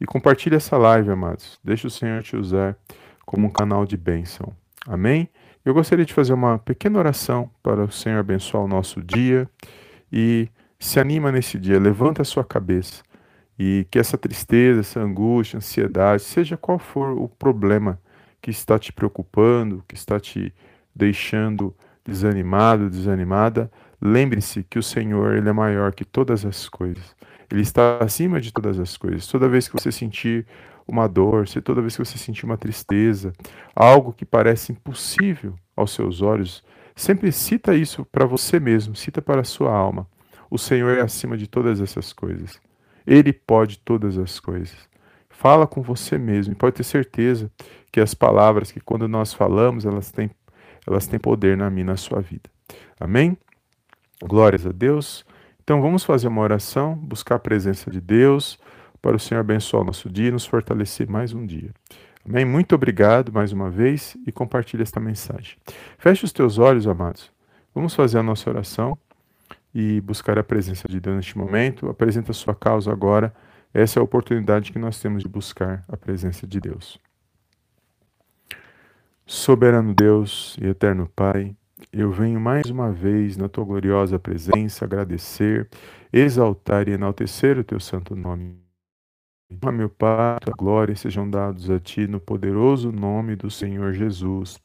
E 0.00 0.06
compartilhe 0.06 0.56
essa 0.56 0.78
live, 0.78 1.10
amados. 1.10 1.60
Deixa 1.62 1.86
o 1.86 1.90
Senhor 1.90 2.22
te 2.22 2.34
usar 2.34 2.74
como 3.26 3.46
um 3.46 3.50
canal 3.50 3.84
de 3.84 3.98
bênção. 3.98 4.56
Amém? 4.88 5.28
Eu 5.62 5.74
gostaria 5.74 6.06
de 6.06 6.14
fazer 6.14 6.32
uma 6.32 6.58
pequena 6.58 6.98
oração 6.98 7.50
para 7.62 7.84
o 7.84 7.92
Senhor 7.92 8.18
abençoar 8.18 8.64
o 8.64 8.68
nosso 8.68 9.02
dia 9.02 9.46
e 10.10 10.48
se 10.78 10.98
anima 10.98 11.30
nesse 11.30 11.58
dia, 11.58 11.78
levanta 11.78 12.22
a 12.22 12.24
sua 12.24 12.42
cabeça 12.42 13.02
e 13.58 13.86
que 13.90 13.98
essa 13.98 14.16
tristeza, 14.16 14.80
essa 14.80 15.00
angústia, 15.00 15.58
ansiedade, 15.58 16.22
seja 16.22 16.56
qual 16.56 16.78
for 16.78 17.10
o 17.10 17.28
problema 17.28 18.00
que 18.40 18.50
está 18.50 18.78
te 18.78 18.90
preocupando, 18.90 19.84
que 19.86 19.94
está 19.94 20.18
te 20.18 20.54
deixando 20.94 21.76
desanimado, 22.02 22.88
desanimada, 22.88 23.70
lembre-se 24.06 24.62
que 24.64 24.78
o 24.78 24.82
Senhor 24.82 25.36
ele 25.36 25.48
é 25.48 25.52
maior 25.52 25.92
que 25.92 26.04
todas 26.04 26.44
as 26.44 26.68
coisas. 26.68 27.14
Ele 27.50 27.62
está 27.62 27.98
acima 27.98 28.40
de 28.40 28.52
todas 28.52 28.78
as 28.78 28.96
coisas. 28.96 29.26
Toda 29.26 29.48
vez 29.48 29.68
que 29.68 29.74
você 29.74 29.92
sentir 29.92 30.46
uma 30.86 31.08
dor, 31.08 31.48
se 31.48 31.60
toda 31.60 31.80
vez 31.80 31.96
que 31.96 32.04
você 32.04 32.18
sentir 32.18 32.44
uma 32.44 32.56
tristeza, 32.56 33.32
algo 33.74 34.12
que 34.12 34.24
parece 34.24 34.72
impossível 34.72 35.54
aos 35.76 35.92
seus 35.92 36.22
olhos, 36.22 36.62
sempre 36.94 37.30
cita 37.32 37.74
isso 37.74 38.04
para 38.04 38.24
você 38.24 38.60
mesmo, 38.60 38.94
cita 38.94 39.20
para 39.20 39.40
a 39.40 39.44
sua 39.44 39.72
alma. 39.72 40.06
O 40.50 40.58
Senhor 40.58 40.96
é 40.96 41.00
acima 41.00 41.36
de 41.36 41.46
todas 41.46 41.80
essas 41.80 42.12
coisas. 42.12 42.60
Ele 43.06 43.32
pode 43.32 43.78
todas 43.78 44.16
as 44.18 44.38
coisas. 44.40 44.76
Fala 45.28 45.66
com 45.66 45.82
você 45.82 46.16
mesmo 46.16 46.52
e 46.52 46.56
pode 46.56 46.76
ter 46.76 46.84
certeza 46.84 47.50
que 47.92 48.00
as 48.00 48.14
palavras 48.14 48.72
que 48.72 48.80
quando 48.80 49.06
nós 49.06 49.32
falamos, 49.32 49.84
elas 49.84 50.10
têm, 50.10 50.30
elas 50.86 51.06
têm 51.06 51.18
poder 51.18 51.56
na 51.56 51.68
minha, 51.68 51.86
na 51.86 51.96
sua 51.96 52.20
vida. 52.20 52.48
Amém? 52.98 53.36
Glórias 54.22 54.66
a 54.66 54.72
Deus. 54.72 55.24
Então 55.62 55.82
vamos 55.82 56.04
fazer 56.04 56.28
uma 56.28 56.40
oração, 56.40 56.94
buscar 56.94 57.36
a 57.36 57.38
presença 57.38 57.90
de 57.90 58.00
Deus, 58.00 58.58
para 59.02 59.16
o 59.16 59.20
Senhor 59.20 59.40
abençoar 59.40 59.82
o 59.82 59.86
nosso 59.86 60.08
dia 60.08 60.28
e 60.28 60.32
nos 60.32 60.46
fortalecer 60.46 61.08
mais 61.08 61.32
um 61.32 61.44
dia. 61.44 61.70
Amém? 62.28 62.44
Muito 62.44 62.74
obrigado 62.74 63.32
mais 63.32 63.52
uma 63.52 63.70
vez 63.70 64.16
e 64.26 64.32
compartilhe 64.32 64.82
esta 64.82 64.98
mensagem. 64.98 65.56
Feche 65.98 66.24
os 66.24 66.32
teus 66.32 66.58
olhos, 66.58 66.86
amados. 66.86 67.30
Vamos 67.74 67.94
fazer 67.94 68.18
a 68.18 68.22
nossa 68.22 68.48
oração 68.50 68.98
e 69.74 70.00
buscar 70.00 70.38
a 70.38 70.42
presença 70.42 70.88
de 70.88 70.98
Deus 70.98 71.16
neste 71.16 71.36
momento. 71.36 71.88
Apresenta 71.88 72.30
a 72.30 72.34
sua 72.34 72.54
causa 72.54 72.90
agora. 72.90 73.34
Essa 73.72 73.98
é 73.98 74.00
a 74.00 74.04
oportunidade 74.04 74.72
que 74.72 74.78
nós 74.78 74.98
temos 74.98 75.22
de 75.22 75.28
buscar 75.28 75.84
a 75.86 75.96
presença 75.96 76.46
de 76.46 76.58
Deus. 76.58 76.98
Soberano 79.26 79.94
Deus 79.94 80.56
e 80.60 80.66
eterno 80.66 81.10
Pai, 81.14 81.54
eu 81.92 82.10
venho 82.10 82.40
mais 82.40 82.70
uma 82.70 82.90
vez 82.90 83.36
na 83.36 83.48
tua 83.48 83.64
gloriosa 83.64 84.18
presença 84.18 84.84
agradecer, 84.84 85.68
exaltar 86.12 86.88
e 86.88 86.92
enaltecer 86.92 87.58
o 87.58 87.64
teu 87.64 87.78
santo 87.78 88.16
nome. 88.16 88.56
A 89.62 89.70
meu 89.70 89.88
Pai, 89.88 90.38
a 90.44 90.56
glória 90.56 90.96
sejam 90.96 91.28
dados 91.28 91.70
a 91.70 91.78
Ti 91.78 92.06
no 92.06 92.18
poderoso 92.18 92.90
nome 92.90 93.36
do 93.36 93.50
Senhor 93.50 93.92
Jesus. 93.92 94.58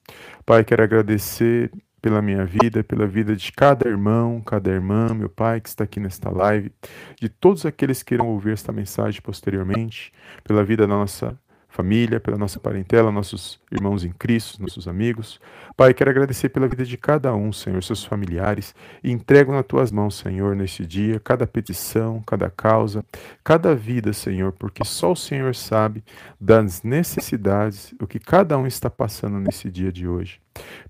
Pai, 0.45 0.63
quero 0.63 0.83
agradecer 0.83 1.71
pela 2.01 2.21
minha 2.21 2.45
vida, 2.45 2.83
pela 2.83 3.05
vida 3.05 3.35
de 3.35 3.51
cada 3.51 3.87
irmão, 3.87 4.41
cada 4.41 4.71
irmã, 4.71 5.13
meu 5.13 5.29
Pai, 5.29 5.61
que 5.61 5.69
está 5.69 5.83
aqui 5.83 5.99
nesta 5.99 6.29
live, 6.31 6.71
de 7.19 7.29
todos 7.29 7.65
aqueles 7.65 8.01
que 8.01 8.15
irão 8.15 8.29
ouvir 8.29 8.53
esta 8.53 8.71
mensagem 8.71 9.21
posteriormente, 9.21 10.11
pela 10.43 10.63
vida 10.63 10.87
da 10.87 10.95
nossa 10.95 11.37
família, 11.71 12.19
pela 12.19 12.37
nossa 12.37 12.59
parentela, 12.59 13.11
nossos 13.11 13.59
irmãos 13.71 14.03
em 14.03 14.11
Cristo, 14.11 14.61
nossos 14.61 14.87
amigos. 14.87 15.39
Pai, 15.81 15.95
quero 15.95 16.11
agradecer 16.11 16.49
pela 16.49 16.67
vida 16.67 16.85
de 16.85 16.95
cada 16.95 17.33
um, 17.33 17.51
Senhor, 17.51 17.81
seus 17.81 18.03
familiares, 18.03 18.75
e 19.03 19.11
entrego 19.11 19.51
nas 19.51 19.65
tuas 19.65 19.91
mãos, 19.91 20.15
Senhor, 20.15 20.55
neste 20.55 20.85
dia, 20.85 21.19
cada 21.19 21.47
petição, 21.47 22.21
cada 22.21 22.51
causa, 22.51 23.03
cada 23.43 23.73
vida, 23.73 24.13
Senhor, 24.13 24.51
porque 24.51 24.85
só 24.85 25.13
o 25.13 25.15
Senhor 25.15 25.55
sabe 25.55 26.03
das 26.39 26.83
necessidades, 26.83 27.95
o 27.99 28.05
que 28.05 28.19
cada 28.19 28.59
um 28.59 28.67
está 28.67 28.91
passando 28.91 29.39
nesse 29.39 29.71
dia 29.71 29.91
de 29.91 30.07
hoje. 30.07 30.39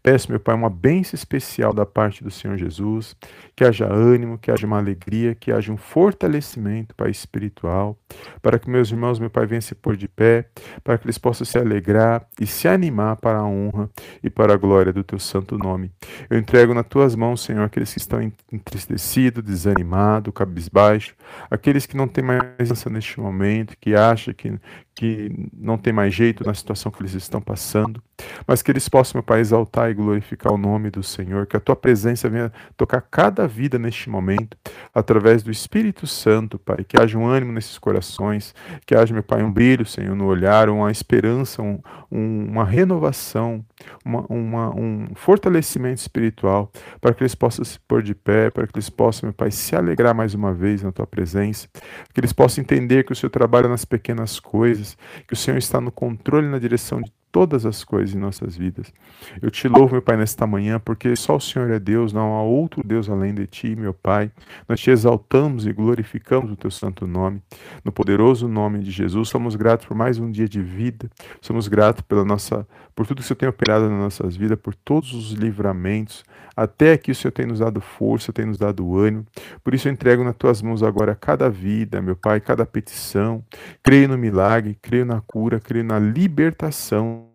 Peço, 0.04 0.30
meu 0.30 0.40
Pai, 0.40 0.56
uma 0.56 0.70
bênção 0.70 1.16
especial 1.16 1.72
da 1.72 1.86
parte 1.86 2.24
do 2.24 2.32
Senhor 2.32 2.58
Jesus, 2.58 3.16
que 3.56 3.64
haja 3.64 3.86
ânimo, 3.86 4.38
que 4.38 4.52
haja 4.52 4.66
uma 4.66 4.80
alegria, 4.80 5.36
que 5.36 5.52
haja 5.52 5.72
um 5.72 5.78
fortalecimento, 5.78 6.96
Pai, 6.96 7.12
espiritual, 7.12 7.96
para 8.42 8.60
que 8.60 8.70
meus 8.70 8.92
irmãos, 8.92 9.20
meu 9.20 9.30
Pai, 9.30 9.46
venham 9.46 9.62
se 9.62 9.76
pôr 9.76 9.96
de 9.96 10.08
pé, 10.08 10.50
para 10.84 10.98
que 10.98 11.06
eles 11.06 11.20
possam 11.20 11.46
se 11.46 11.58
alegrar 11.60 12.28
e 12.40 12.48
se 12.48 12.68
animar 12.68 13.16
para 13.18 13.38
a 13.38 13.46
honra 13.46 13.90
e 14.24 14.30
para 14.30 14.54
a 14.54 14.58
glória 14.58 14.81
do 14.90 15.04
Teu 15.04 15.20
santo 15.20 15.58
nome. 15.58 15.92
Eu 16.30 16.38
entrego 16.38 16.74
nas 16.74 16.88
Tuas 16.88 17.16
mãos, 17.16 17.42
Senhor, 17.42 17.64
aqueles 17.64 17.92
que 17.92 18.00
estão 18.00 18.22
entristecidos, 18.52 19.44
desanimados, 19.44 20.34
cabisbaixo, 20.34 21.16
aqueles 21.50 21.86
que 21.86 21.96
não 21.96 22.08
têm 22.08 22.24
mais 22.24 22.42
esperança 22.42 22.90
neste 22.90 23.20
momento, 23.20 23.76
que 23.80 23.94
acham 23.96 24.34
que, 24.34 24.54
que 24.96 25.32
não 25.54 25.78
tem 25.78 25.94
mais 25.94 26.14
jeito 26.14 26.46
na 26.46 26.54
situação 26.54 26.92
que 26.92 27.02
eles 27.02 27.14
estão 27.14 27.42
passando, 27.42 28.02
mas 28.46 28.62
que 28.62 28.72
eles 28.72 28.88
possam, 28.88 29.20
meu 29.20 29.24
Pai, 29.24 29.40
exaltar 29.40 29.90
e 29.90 29.94
glorificar 29.94 30.54
o 30.54 30.58
nome 30.58 30.90
do 30.90 31.02
Senhor, 31.02 31.48
que 31.48 31.58
a 31.58 31.60
tua 31.60 31.76
presença 31.76 32.30
venha 32.30 32.52
tocar 32.76 33.02
cada 33.02 33.48
vida 33.48 33.80
neste 33.80 34.10
momento, 34.10 34.58
através 34.94 35.44
do 35.44 35.52
Espírito 35.52 36.06
Santo, 36.06 36.60
Pai, 36.60 36.84
que 36.88 37.02
haja 37.02 37.18
um 37.18 37.26
ânimo 37.26 37.52
nesses 37.52 37.78
corações, 37.78 38.54
que 38.86 38.96
haja, 38.96 39.14
meu 39.14 39.24
Pai, 39.24 39.42
um 39.42 39.52
brilho, 39.52 39.86
Senhor, 39.86 40.16
no 40.16 40.26
olhar, 40.26 40.70
uma 40.70 40.92
esperança, 40.92 41.62
um, 41.62 41.80
um, 42.12 42.46
uma 42.50 42.66
renovação, 42.66 43.66
uma, 44.06 44.26
uma, 44.30 44.76
um 44.76 45.08
fortalecimento 45.16 46.02
espiritual, 46.02 46.72
para 47.00 47.14
que 47.14 47.24
eles 47.24 47.34
possam 47.34 47.64
se 47.66 47.80
pôr 47.80 48.04
de 48.04 48.14
pé, 48.14 48.50
para 48.50 48.68
que 48.68 48.74
eles 48.76 48.90
possam, 48.90 49.28
meu 49.28 49.34
Pai, 49.34 49.52
se 49.52 49.76
alegrar 49.76 50.14
mais 50.14 50.34
uma 50.34 50.54
vez 50.54 50.84
na 50.84 50.92
tua 50.92 51.08
presença, 51.08 51.68
que 52.14 52.20
eles 52.20 52.34
possam 52.34 52.62
entender 52.62 53.04
que 53.04 53.14
o 53.14 53.16
Senhor 53.16 53.32
trabalha 53.32 53.68
nas 53.68 53.86
pequenas 53.86 54.40
coisas, 54.40 54.91
que 55.28 55.34
o 55.34 55.38
Senhor 55.38 55.58
está 55.58 55.80
no 55.82 55.92
controle 55.92 56.48
na 56.48 56.60
direção 56.60 57.02
de 57.02 57.12
todas 57.32 57.66
as 57.66 57.84
coisas 57.84 58.14
em 58.14 58.20
nossas 58.20 58.58
vidas. 58.58 58.94
Eu 59.42 59.50
te 59.50 59.68
louvo, 59.68 59.94
meu 59.94 60.02
Pai, 60.02 60.18
nesta 60.18 60.46
manhã, 60.46 60.80
porque 60.80 61.16
só 61.16 61.38
o 61.38 61.40
Senhor 61.40 61.72
é 61.72 61.80
Deus, 61.80 62.12
não 62.12 62.34
há 62.36 62.44
outro 62.44 62.86
Deus 62.86 63.10
além 63.10 63.34
de 63.34 63.48
ti, 63.48 63.76
meu 63.76 63.94
Pai. 63.94 64.32
Nós 64.68 64.80
te 64.82 64.92
exaltamos 64.92 65.66
e 65.66 65.72
glorificamos 65.72 66.52
o 66.52 66.56
teu 66.56 66.70
santo 66.70 67.08
nome. 67.08 67.42
No 67.86 67.92
poderoso 67.92 68.48
nome 68.48 68.80
de 68.80 68.92
Jesus, 68.92 69.30
somos 69.30 69.56
gratos 69.56 69.86
por 69.86 69.96
mais 69.96 70.20
um 70.20 70.30
dia 70.30 70.48
de 70.48 70.62
vida. 70.62 71.10
Somos 71.40 71.68
gratos 71.68 72.02
pela 72.02 72.26
nossa 72.26 72.68
por 72.96 73.08
tudo 73.08 73.18
que 73.18 73.24
o 73.24 73.26
Senhor 73.26 73.38
tem 73.38 73.50
operado 73.50 73.90
nas 73.90 74.00
nossas 74.00 74.36
vidas, 74.36 74.60
por 74.60 74.76
todos 74.76 75.14
os 75.14 75.32
livramentos. 75.32 76.24
Até 76.56 76.94
aqui 76.94 77.12
o 77.12 77.16
Senhor 77.16 77.32
tem 77.32 77.46
nos 77.46 77.60
dado 77.60 77.82
força, 77.82 78.34
tem 78.34 78.46
nos 78.46 78.58
dado 78.58 78.98
ânimo. 78.98 79.26
Por 79.64 79.74
isso 79.74 79.88
eu 79.88 79.92
entrego 79.92 80.24
nas 80.24 80.36
tuas 80.36 80.62
mãos 80.62 80.84
agora 80.84 81.16
cada 81.16 81.50
vida, 81.50 82.02
meu 82.02 82.16
Pai, 82.16 82.40
cada 82.40 82.66
petição. 82.66 83.44
Creio 83.82 84.10
no 84.10 84.18
milagre, 84.18 84.78
creio 84.82 85.06
na 85.06 85.22
cura, 85.22 85.60
creio 85.60 85.86
na 85.86 86.00
libertação 86.00 87.32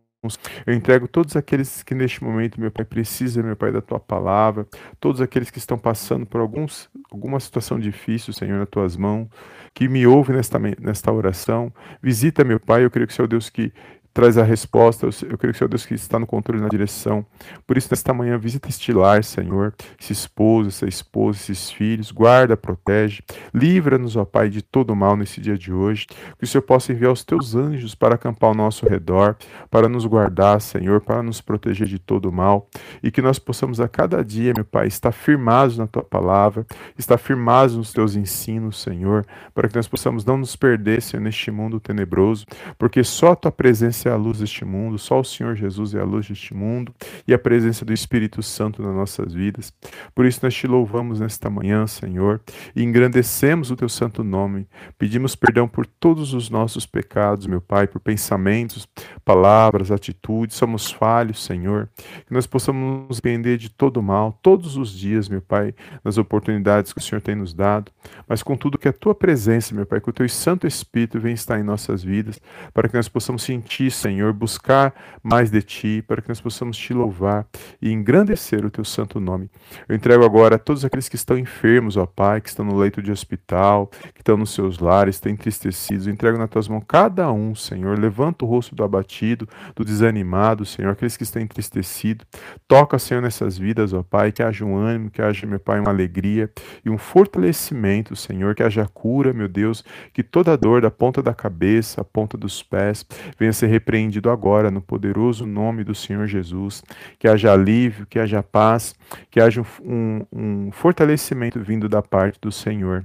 eu 0.66 0.74
entrego 0.74 1.06
todos 1.06 1.36
aqueles 1.36 1.82
que 1.82 1.94
neste 1.94 2.22
momento, 2.22 2.60
meu 2.60 2.70
Pai, 2.70 2.84
precisam, 2.84 3.44
meu 3.44 3.56
Pai, 3.56 3.70
da 3.70 3.80
tua 3.80 4.00
palavra, 4.00 4.66
todos 4.98 5.20
aqueles 5.20 5.50
que 5.50 5.58
estão 5.58 5.78
passando 5.78 6.26
por 6.26 6.40
alguns, 6.40 6.88
alguma 7.10 7.38
situação 7.38 7.78
difícil, 7.78 8.32
Senhor, 8.32 8.58
nas 8.58 8.68
tuas 8.68 8.96
mãos, 8.96 9.28
que 9.74 9.88
me 9.88 10.06
ouve 10.06 10.32
nesta, 10.32 10.58
nesta 10.58 11.12
oração. 11.12 11.72
Visita, 12.02 12.44
meu 12.44 12.58
Pai, 12.58 12.84
eu 12.84 12.90
creio 12.90 13.06
que 13.06 13.12
o 13.12 13.16
Senhor 13.16 13.28
Deus 13.28 13.48
que 13.50 13.72
traz 14.16 14.38
a 14.38 14.42
resposta. 14.42 15.04
Eu 15.04 15.36
creio 15.36 15.52
que 15.52 15.56
o 15.56 15.58
Senhor 15.58 15.68
Deus 15.68 15.84
que 15.84 15.92
está 15.92 16.18
no 16.18 16.26
controle 16.26 16.62
na 16.62 16.68
direção. 16.68 17.24
Por 17.66 17.76
isso, 17.76 17.88
nesta 17.90 18.14
manhã, 18.14 18.38
visita 18.38 18.66
este 18.66 18.90
lar, 18.90 19.22
Senhor, 19.22 19.74
esse 20.00 20.10
esposo, 20.10 20.68
essa 20.68 20.88
esposa, 20.88 21.38
esses 21.38 21.70
filhos, 21.70 22.10
guarda, 22.10 22.56
protege, 22.56 23.22
livra-nos, 23.52 24.16
ó 24.16 24.24
Pai, 24.24 24.48
de 24.48 24.62
todo 24.62 24.96
mal 24.96 25.18
nesse 25.18 25.38
dia 25.38 25.58
de 25.58 25.70
hoje. 25.70 26.06
Que 26.38 26.44
o 26.44 26.46
Senhor 26.46 26.62
possa 26.62 26.92
enviar 26.92 27.12
os 27.12 27.22
teus 27.24 27.54
anjos 27.54 27.94
para 27.94 28.14
acampar 28.14 28.48
ao 28.48 28.56
nosso 28.56 28.88
redor, 28.88 29.36
para 29.70 29.86
nos 29.86 30.06
guardar, 30.06 30.62
Senhor, 30.62 31.02
para 31.02 31.22
nos 31.22 31.42
proteger 31.42 31.86
de 31.86 31.98
todo 31.98 32.32
mal. 32.32 32.70
E 33.02 33.10
que 33.10 33.20
nós 33.20 33.38
possamos 33.38 33.80
a 33.80 33.86
cada 33.86 34.24
dia, 34.24 34.54
meu 34.56 34.64
Pai, 34.64 34.86
estar 34.86 35.12
firmados 35.12 35.76
na 35.76 35.86
tua 35.86 36.02
palavra, 36.02 36.64
estar 36.98 37.18
firmados 37.18 37.76
nos 37.76 37.92
teus 37.92 38.16
ensinos, 38.16 38.80
Senhor, 38.80 39.26
para 39.54 39.68
que 39.68 39.76
nós 39.76 39.86
possamos 39.86 40.24
não 40.24 40.38
nos 40.38 40.56
perder, 40.56 41.02
Senhor, 41.02 41.22
neste 41.22 41.50
mundo 41.50 41.78
tenebroso, 41.78 42.46
porque 42.78 43.04
só 43.04 43.32
a 43.32 43.36
tua 43.36 43.52
presença 43.52 44.05
é 44.08 44.12
a 44.12 44.16
luz 44.16 44.38
deste 44.38 44.64
mundo, 44.64 44.98
só 44.98 45.20
o 45.20 45.24
Senhor 45.24 45.54
Jesus 45.54 45.94
é 45.94 46.00
a 46.00 46.04
luz 46.04 46.28
deste 46.28 46.54
mundo 46.54 46.94
e 47.26 47.34
a 47.34 47.38
presença 47.38 47.84
do 47.84 47.92
Espírito 47.92 48.42
Santo 48.42 48.82
nas 48.82 48.94
nossas 48.94 49.32
vidas. 49.32 49.72
Por 50.14 50.26
isso 50.26 50.40
nós 50.42 50.54
te 50.54 50.66
louvamos 50.66 51.20
nesta 51.20 51.50
manhã, 51.50 51.86
Senhor, 51.86 52.40
e 52.74 52.82
engrandecemos 52.82 53.70
o 53.70 53.76
teu 53.76 53.88
santo 53.88 54.24
nome. 54.24 54.66
Pedimos 54.98 55.36
perdão 55.36 55.68
por 55.68 55.86
todos 55.86 56.34
os 56.34 56.50
nossos 56.50 56.86
pecados, 56.86 57.46
meu 57.46 57.60
Pai, 57.60 57.86
por 57.86 58.00
pensamentos, 58.00 58.88
palavras, 59.24 59.90
atitudes. 59.90 60.56
Somos 60.56 60.90
falhos, 60.90 61.44
Senhor. 61.44 61.88
Que 62.26 62.32
nós 62.32 62.46
possamos 62.46 63.08
nos 63.08 63.20
depender 63.20 63.56
de 63.56 63.68
todo 63.68 64.02
mal 64.02 64.38
todos 64.42 64.76
os 64.76 64.90
dias, 64.90 65.28
meu 65.28 65.42
Pai, 65.42 65.74
nas 66.04 66.18
oportunidades 66.18 66.92
que 66.92 67.00
o 67.00 67.02
Senhor 67.02 67.20
tem 67.20 67.34
nos 67.34 67.52
dado, 67.52 67.90
mas 68.28 68.42
contudo 68.42 68.78
que 68.78 68.88
a 68.88 68.92
tua 68.92 69.14
presença, 69.14 69.74
meu 69.74 69.84
Pai, 69.84 70.00
que 70.00 70.08
o 70.08 70.12
teu 70.12 70.28
Santo 70.28 70.66
Espírito 70.66 71.18
venha 71.18 71.34
estar 71.34 71.58
em 71.58 71.62
nossas 71.62 72.02
vidas, 72.04 72.40
para 72.72 72.88
que 72.88 72.94
nós 72.94 73.08
possamos 73.08 73.42
sentir 73.42 73.90
Senhor, 73.96 74.32
buscar 74.32 74.94
mais 75.22 75.50
de 75.50 75.60
Ti, 75.62 76.04
para 76.06 76.22
que 76.22 76.28
nós 76.28 76.40
possamos 76.40 76.76
Te 76.76 76.92
louvar 76.92 77.46
e 77.80 77.90
engrandecer 77.90 78.64
o 78.64 78.70
Teu 78.70 78.84
santo 78.84 79.18
nome. 79.18 79.50
Eu 79.88 79.96
entrego 79.96 80.24
agora 80.24 80.56
a 80.56 80.58
todos 80.58 80.84
aqueles 80.84 81.08
que 81.08 81.16
estão 81.16 81.36
enfermos, 81.38 81.96
ó 81.96 82.06
Pai, 82.06 82.40
que 82.40 82.48
estão 82.48 82.64
no 82.64 82.76
leito 82.76 83.02
de 83.02 83.10
hospital, 83.10 83.88
que 84.14 84.20
estão 84.20 84.36
nos 84.36 84.54
seus 84.54 84.78
lares, 84.78 85.16
estão 85.16 85.32
entristecidos. 85.32 86.06
Eu 86.06 86.12
entrego 86.12 86.38
nas 86.38 86.50
Tuas 86.50 86.68
mãos 86.68 86.84
cada 86.86 87.30
um, 87.32 87.54
Senhor. 87.54 87.98
Levanta 87.98 88.44
o 88.44 88.48
rosto 88.48 88.74
do 88.74 88.84
abatido, 88.84 89.48
do 89.74 89.84
desanimado, 89.84 90.64
Senhor, 90.64 90.90
aqueles 90.90 91.16
que 91.16 91.22
estão 91.22 91.42
entristecidos. 91.42 92.26
Toca, 92.68 92.98
Senhor, 92.98 93.20
nessas 93.20 93.58
vidas, 93.58 93.92
ó 93.92 94.02
Pai, 94.02 94.32
que 94.32 94.42
haja 94.42 94.64
um 94.64 94.76
ânimo, 94.76 95.10
que 95.10 95.20
haja, 95.22 95.46
meu 95.46 95.58
Pai, 95.58 95.80
uma 95.80 95.90
alegria 95.90 96.50
e 96.84 96.90
um 96.90 96.98
fortalecimento, 96.98 98.14
Senhor, 98.14 98.54
que 98.54 98.62
haja 98.62 98.86
cura, 98.86 99.32
meu 99.32 99.48
Deus, 99.48 99.84
que 100.12 100.22
toda 100.22 100.56
dor 100.56 100.80
da 100.80 100.90
ponta 100.90 101.22
da 101.22 101.34
cabeça, 101.34 102.00
a 102.00 102.04
ponta 102.04 102.36
dos 102.36 102.62
pés, 102.62 103.04
venha 103.38 103.52
ser 103.52 103.66
repreendido 103.76 104.30
agora 104.30 104.70
no 104.70 104.80
poderoso 104.80 105.46
nome 105.46 105.84
do 105.84 105.94
Senhor 105.94 106.26
Jesus. 106.26 106.82
Que 107.18 107.28
haja 107.28 107.52
alívio, 107.52 108.06
que 108.06 108.18
haja 108.18 108.42
paz, 108.42 108.94
que 109.30 109.40
haja 109.40 109.62
um, 109.82 110.26
um 110.32 110.72
fortalecimento 110.72 111.60
vindo 111.60 111.88
da 111.88 112.02
parte 112.02 112.40
do 112.40 112.50
Senhor. 112.50 113.04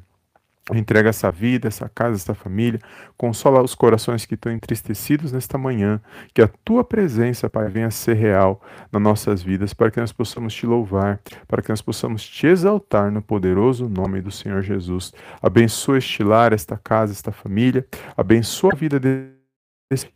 Entrega 0.73 1.10
essa 1.10 1.29
vida, 1.31 1.67
essa 1.67 1.89
casa, 1.89 2.15
essa 2.15 2.36
família, 2.36 2.79
consola 3.17 3.62
os 3.62 3.73
corações 3.73 4.25
que 4.25 4.36
estão 4.36 4.51
entristecidos 4.51 5.31
nesta 5.31 5.57
manhã, 5.57 5.99
que 6.34 6.41
a 6.41 6.47
tua 6.63 6.84
presença, 6.84 7.49
Pai, 7.49 7.67
venha 7.67 7.89
ser 7.89 8.13
real 8.13 8.62
nas 8.91 9.01
nossas 9.01 9.41
vidas, 9.41 9.73
para 9.73 9.89
que 9.89 9.99
nós 9.99 10.13
possamos 10.13 10.53
te 10.53 10.65
louvar, 10.65 11.19
para 11.47 11.62
que 11.62 11.69
nós 11.69 11.81
possamos 11.81 12.23
te 12.23 12.47
exaltar 12.47 13.12
no 13.12 13.21
poderoso 13.21 13.89
nome 13.89 14.21
do 14.21 14.31
Senhor 14.31 14.62
Jesus. 14.62 15.12
Abençoa 15.41 15.97
este 15.97 16.23
lar, 16.23 16.53
esta 16.53 16.77
casa, 16.77 17.12
esta 17.12 17.31
família, 17.31 17.86
abençoa 18.15 18.71
a 18.73 18.75
vida 18.75 18.99
de 18.99 19.40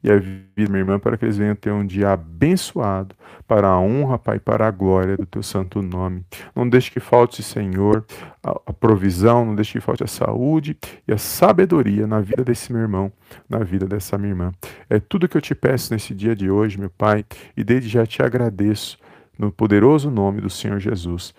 e 0.01 0.09
a 0.09 0.17
vida, 0.17 0.71
minha 0.71 0.79
irmã, 0.79 0.97
para 0.97 1.17
que 1.17 1.25
eles 1.25 1.37
venham 1.37 1.55
ter 1.55 1.71
um 1.71 1.85
dia 1.85 2.11
abençoado, 2.11 3.13
para 3.47 3.67
a 3.67 3.79
honra, 3.79 4.17
Pai, 4.17 4.39
para 4.39 4.67
a 4.67 4.71
glória 4.71 5.17
do 5.17 5.25
teu 5.25 5.43
santo 5.43 5.81
nome. 5.81 6.23
Não 6.55 6.67
deixe 6.67 6.89
que 6.89 6.99
falte, 6.99 7.43
Senhor, 7.43 8.05
a, 8.41 8.73
provisão, 8.73 9.45
não 9.45 9.53
deixe 9.53 9.73
que 9.73 9.81
falte 9.81 10.03
a 10.03 10.07
saúde 10.07 10.77
e 11.07 11.13
a 11.13 11.17
sabedoria 11.17 12.07
na 12.07 12.21
vida 12.21 12.43
desse 12.43 12.71
meu 12.71 12.81
irmão, 12.81 13.11
na 13.49 13.59
vida 13.59 13.85
dessa 13.85 14.17
minha 14.17 14.31
irmã. 14.31 14.51
É 14.89 14.99
tudo 14.99 15.27
que 15.27 15.35
eu 15.35 15.41
te 15.41 15.53
peço 15.53 15.93
nesse 15.93 16.13
dia 16.13 16.35
de 16.35 16.49
hoje, 16.49 16.79
meu 16.79 16.89
Pai, 16.89 17.25
e 17.55 17.63
desde 17.63 17.89
já 17.89 18.05
te 18.05 18.23
agradeço 18.23 18.97
no 19.37 19.51
poderoso 19.51 20.09
nome 20.09 20.41
do 20.41 20.49
Senhor 20.49 20.79
Jesus. 20.79 21.33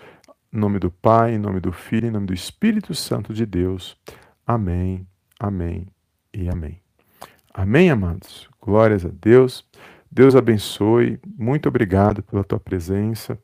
Em 0.53 0.59
nome 0.59 0.79
do 0.79 0.91
Pai, 0.91 1.35
em 1.35 1.39
nome 1.39 1.61
do 1.61 1.73
Filho, 1.73 2.07
em 2.07 2.11
nome 2.11 2.27
do 2.27 2.35
Espírito 2.35 2.95
Santo 2.95 3.33
de 3.33 3.47
Deus. 3.47 3.97
Amém, 4.47 5.07
amém 5.41 5.89
e 6.33 6.49
amém. 6.49 6.86
Amém, 7.57 7.91
amados? 7.91 8.47
Glórias 8.61 9.07
a 9.07 9.09
Deus. 9.09 9.67
Deus 10.13 10.37
abençoe. 10.37 11.19
Muito 11.39 11.71
obrigado 11.71 12.23
pela 12.23 12.45
tua 12.45 12.61
presença. 12.61 13.39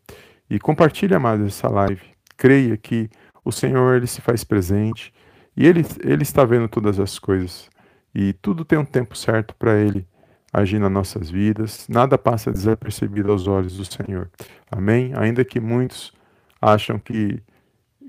E 0.51 0.59
compartilhe, 0.59 1.15
amados, 1.15 1.47
essa 1.47 1.67
live. 1.67 2.03
Creia 2.37 2.77
que 2.77 3.09
o 3.43 3.51
Senhor 3.51 3.97
ele 3.97 4.07
se 4.07 4.21
faz 4.21 4.45
presente 4.45 5.15
e 5.57 5.67
ele, 5.67 5.83
ele 6.05 6.25
está 6.25 6.45
vendo 6.45 6.69
todas 6.69 7.01
as 7.01 7.19
coisas. 7.19 7.71
E 8.15 8.35
tudo 8.35 8.67
tem 8.67 8.79
um 8.79 8.85
tempo 8.85 9.17
certo 9.17 9.57
para 9.57 9.81
ele 9.81 10.07
agir 10.53 10.79
nas 10.79 10.93
nossas 10.93 11.31
vidas. 11.31 11.87
Nada 11.89 12.19
passa 12.19 12.53
desapercebido 12.53 13.33
aos 13.33 13.47
olhos 13.47 13.79
do 13.79 13.85
Senhor. 13.87 14.31
Amém? 14.71 15.13
Ainda 15.17 15.43
que 15.43 15.59
muitos 15.59 16.13
acham 16.61 16.99
que 16.99 17.43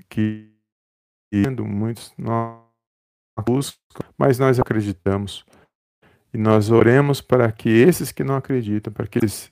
que 0.10 0.52
muitos 1.66 2.14
não 2.18 2.62
buscam, 3.48 3.80
mas 4.18 4.38
nós 4.38 4.60
acreditamos 4.60 5.46
e 6.34 6.38
nós 6.38 6.72
oremos 6.72 7.22
para 7.22 7.52
que 7.52 7.70
esses 7.70 8.12
que 8.12 8.24
não 8.24 8.36
acreditam, 8.36 8.92
para 8.92 9.06
que 9.06 9.20
eles, 9.20 9.52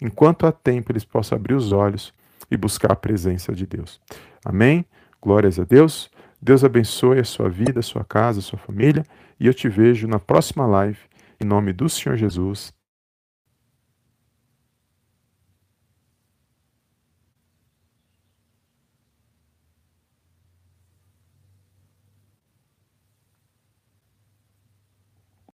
enquanto 0.00 0.46
há 0.46 0.52
tempo, 0.52 0.90
eles 0.90 1.04
possam 1.04 1.36
abrir 1.36 1.54
os 1.54 1.72
olhos 1.72 2.12
e 2.50 2.56
buscar 2.56 2.92
a 2.92 2.96
presença 2.96 3.52
de 3.52 3.66
Deus. 3.66 4.00
Amém? 4.44 4.84
Glórias 5.20 5.58
a 5.58 5.64
Deus. 5.64 6.10
Deus 6.40 6.64
abençoe 6.64 7.20
a 7.20 7.24
sua 7.24 7.48
vida, 7.48 7.80
a 7.80 7.82
sua 7.82 8.04
casa, 8.04 8.40
a 8.40 8.42
sua 8.42 8.58
família. 8.58 9.04
E 9.38 9.46
eu 9.46 9.54
te 9.54 9.68
vejo 9.68 10.08
na 10.08 10.18
próxima 10.18 10.66
live. 10.66 10.98
Em 11.40 11.44
nome 11.44 11.72
do 11.72 11.88
Senhor 11.88 12.16
Jesus. 12.16 12.72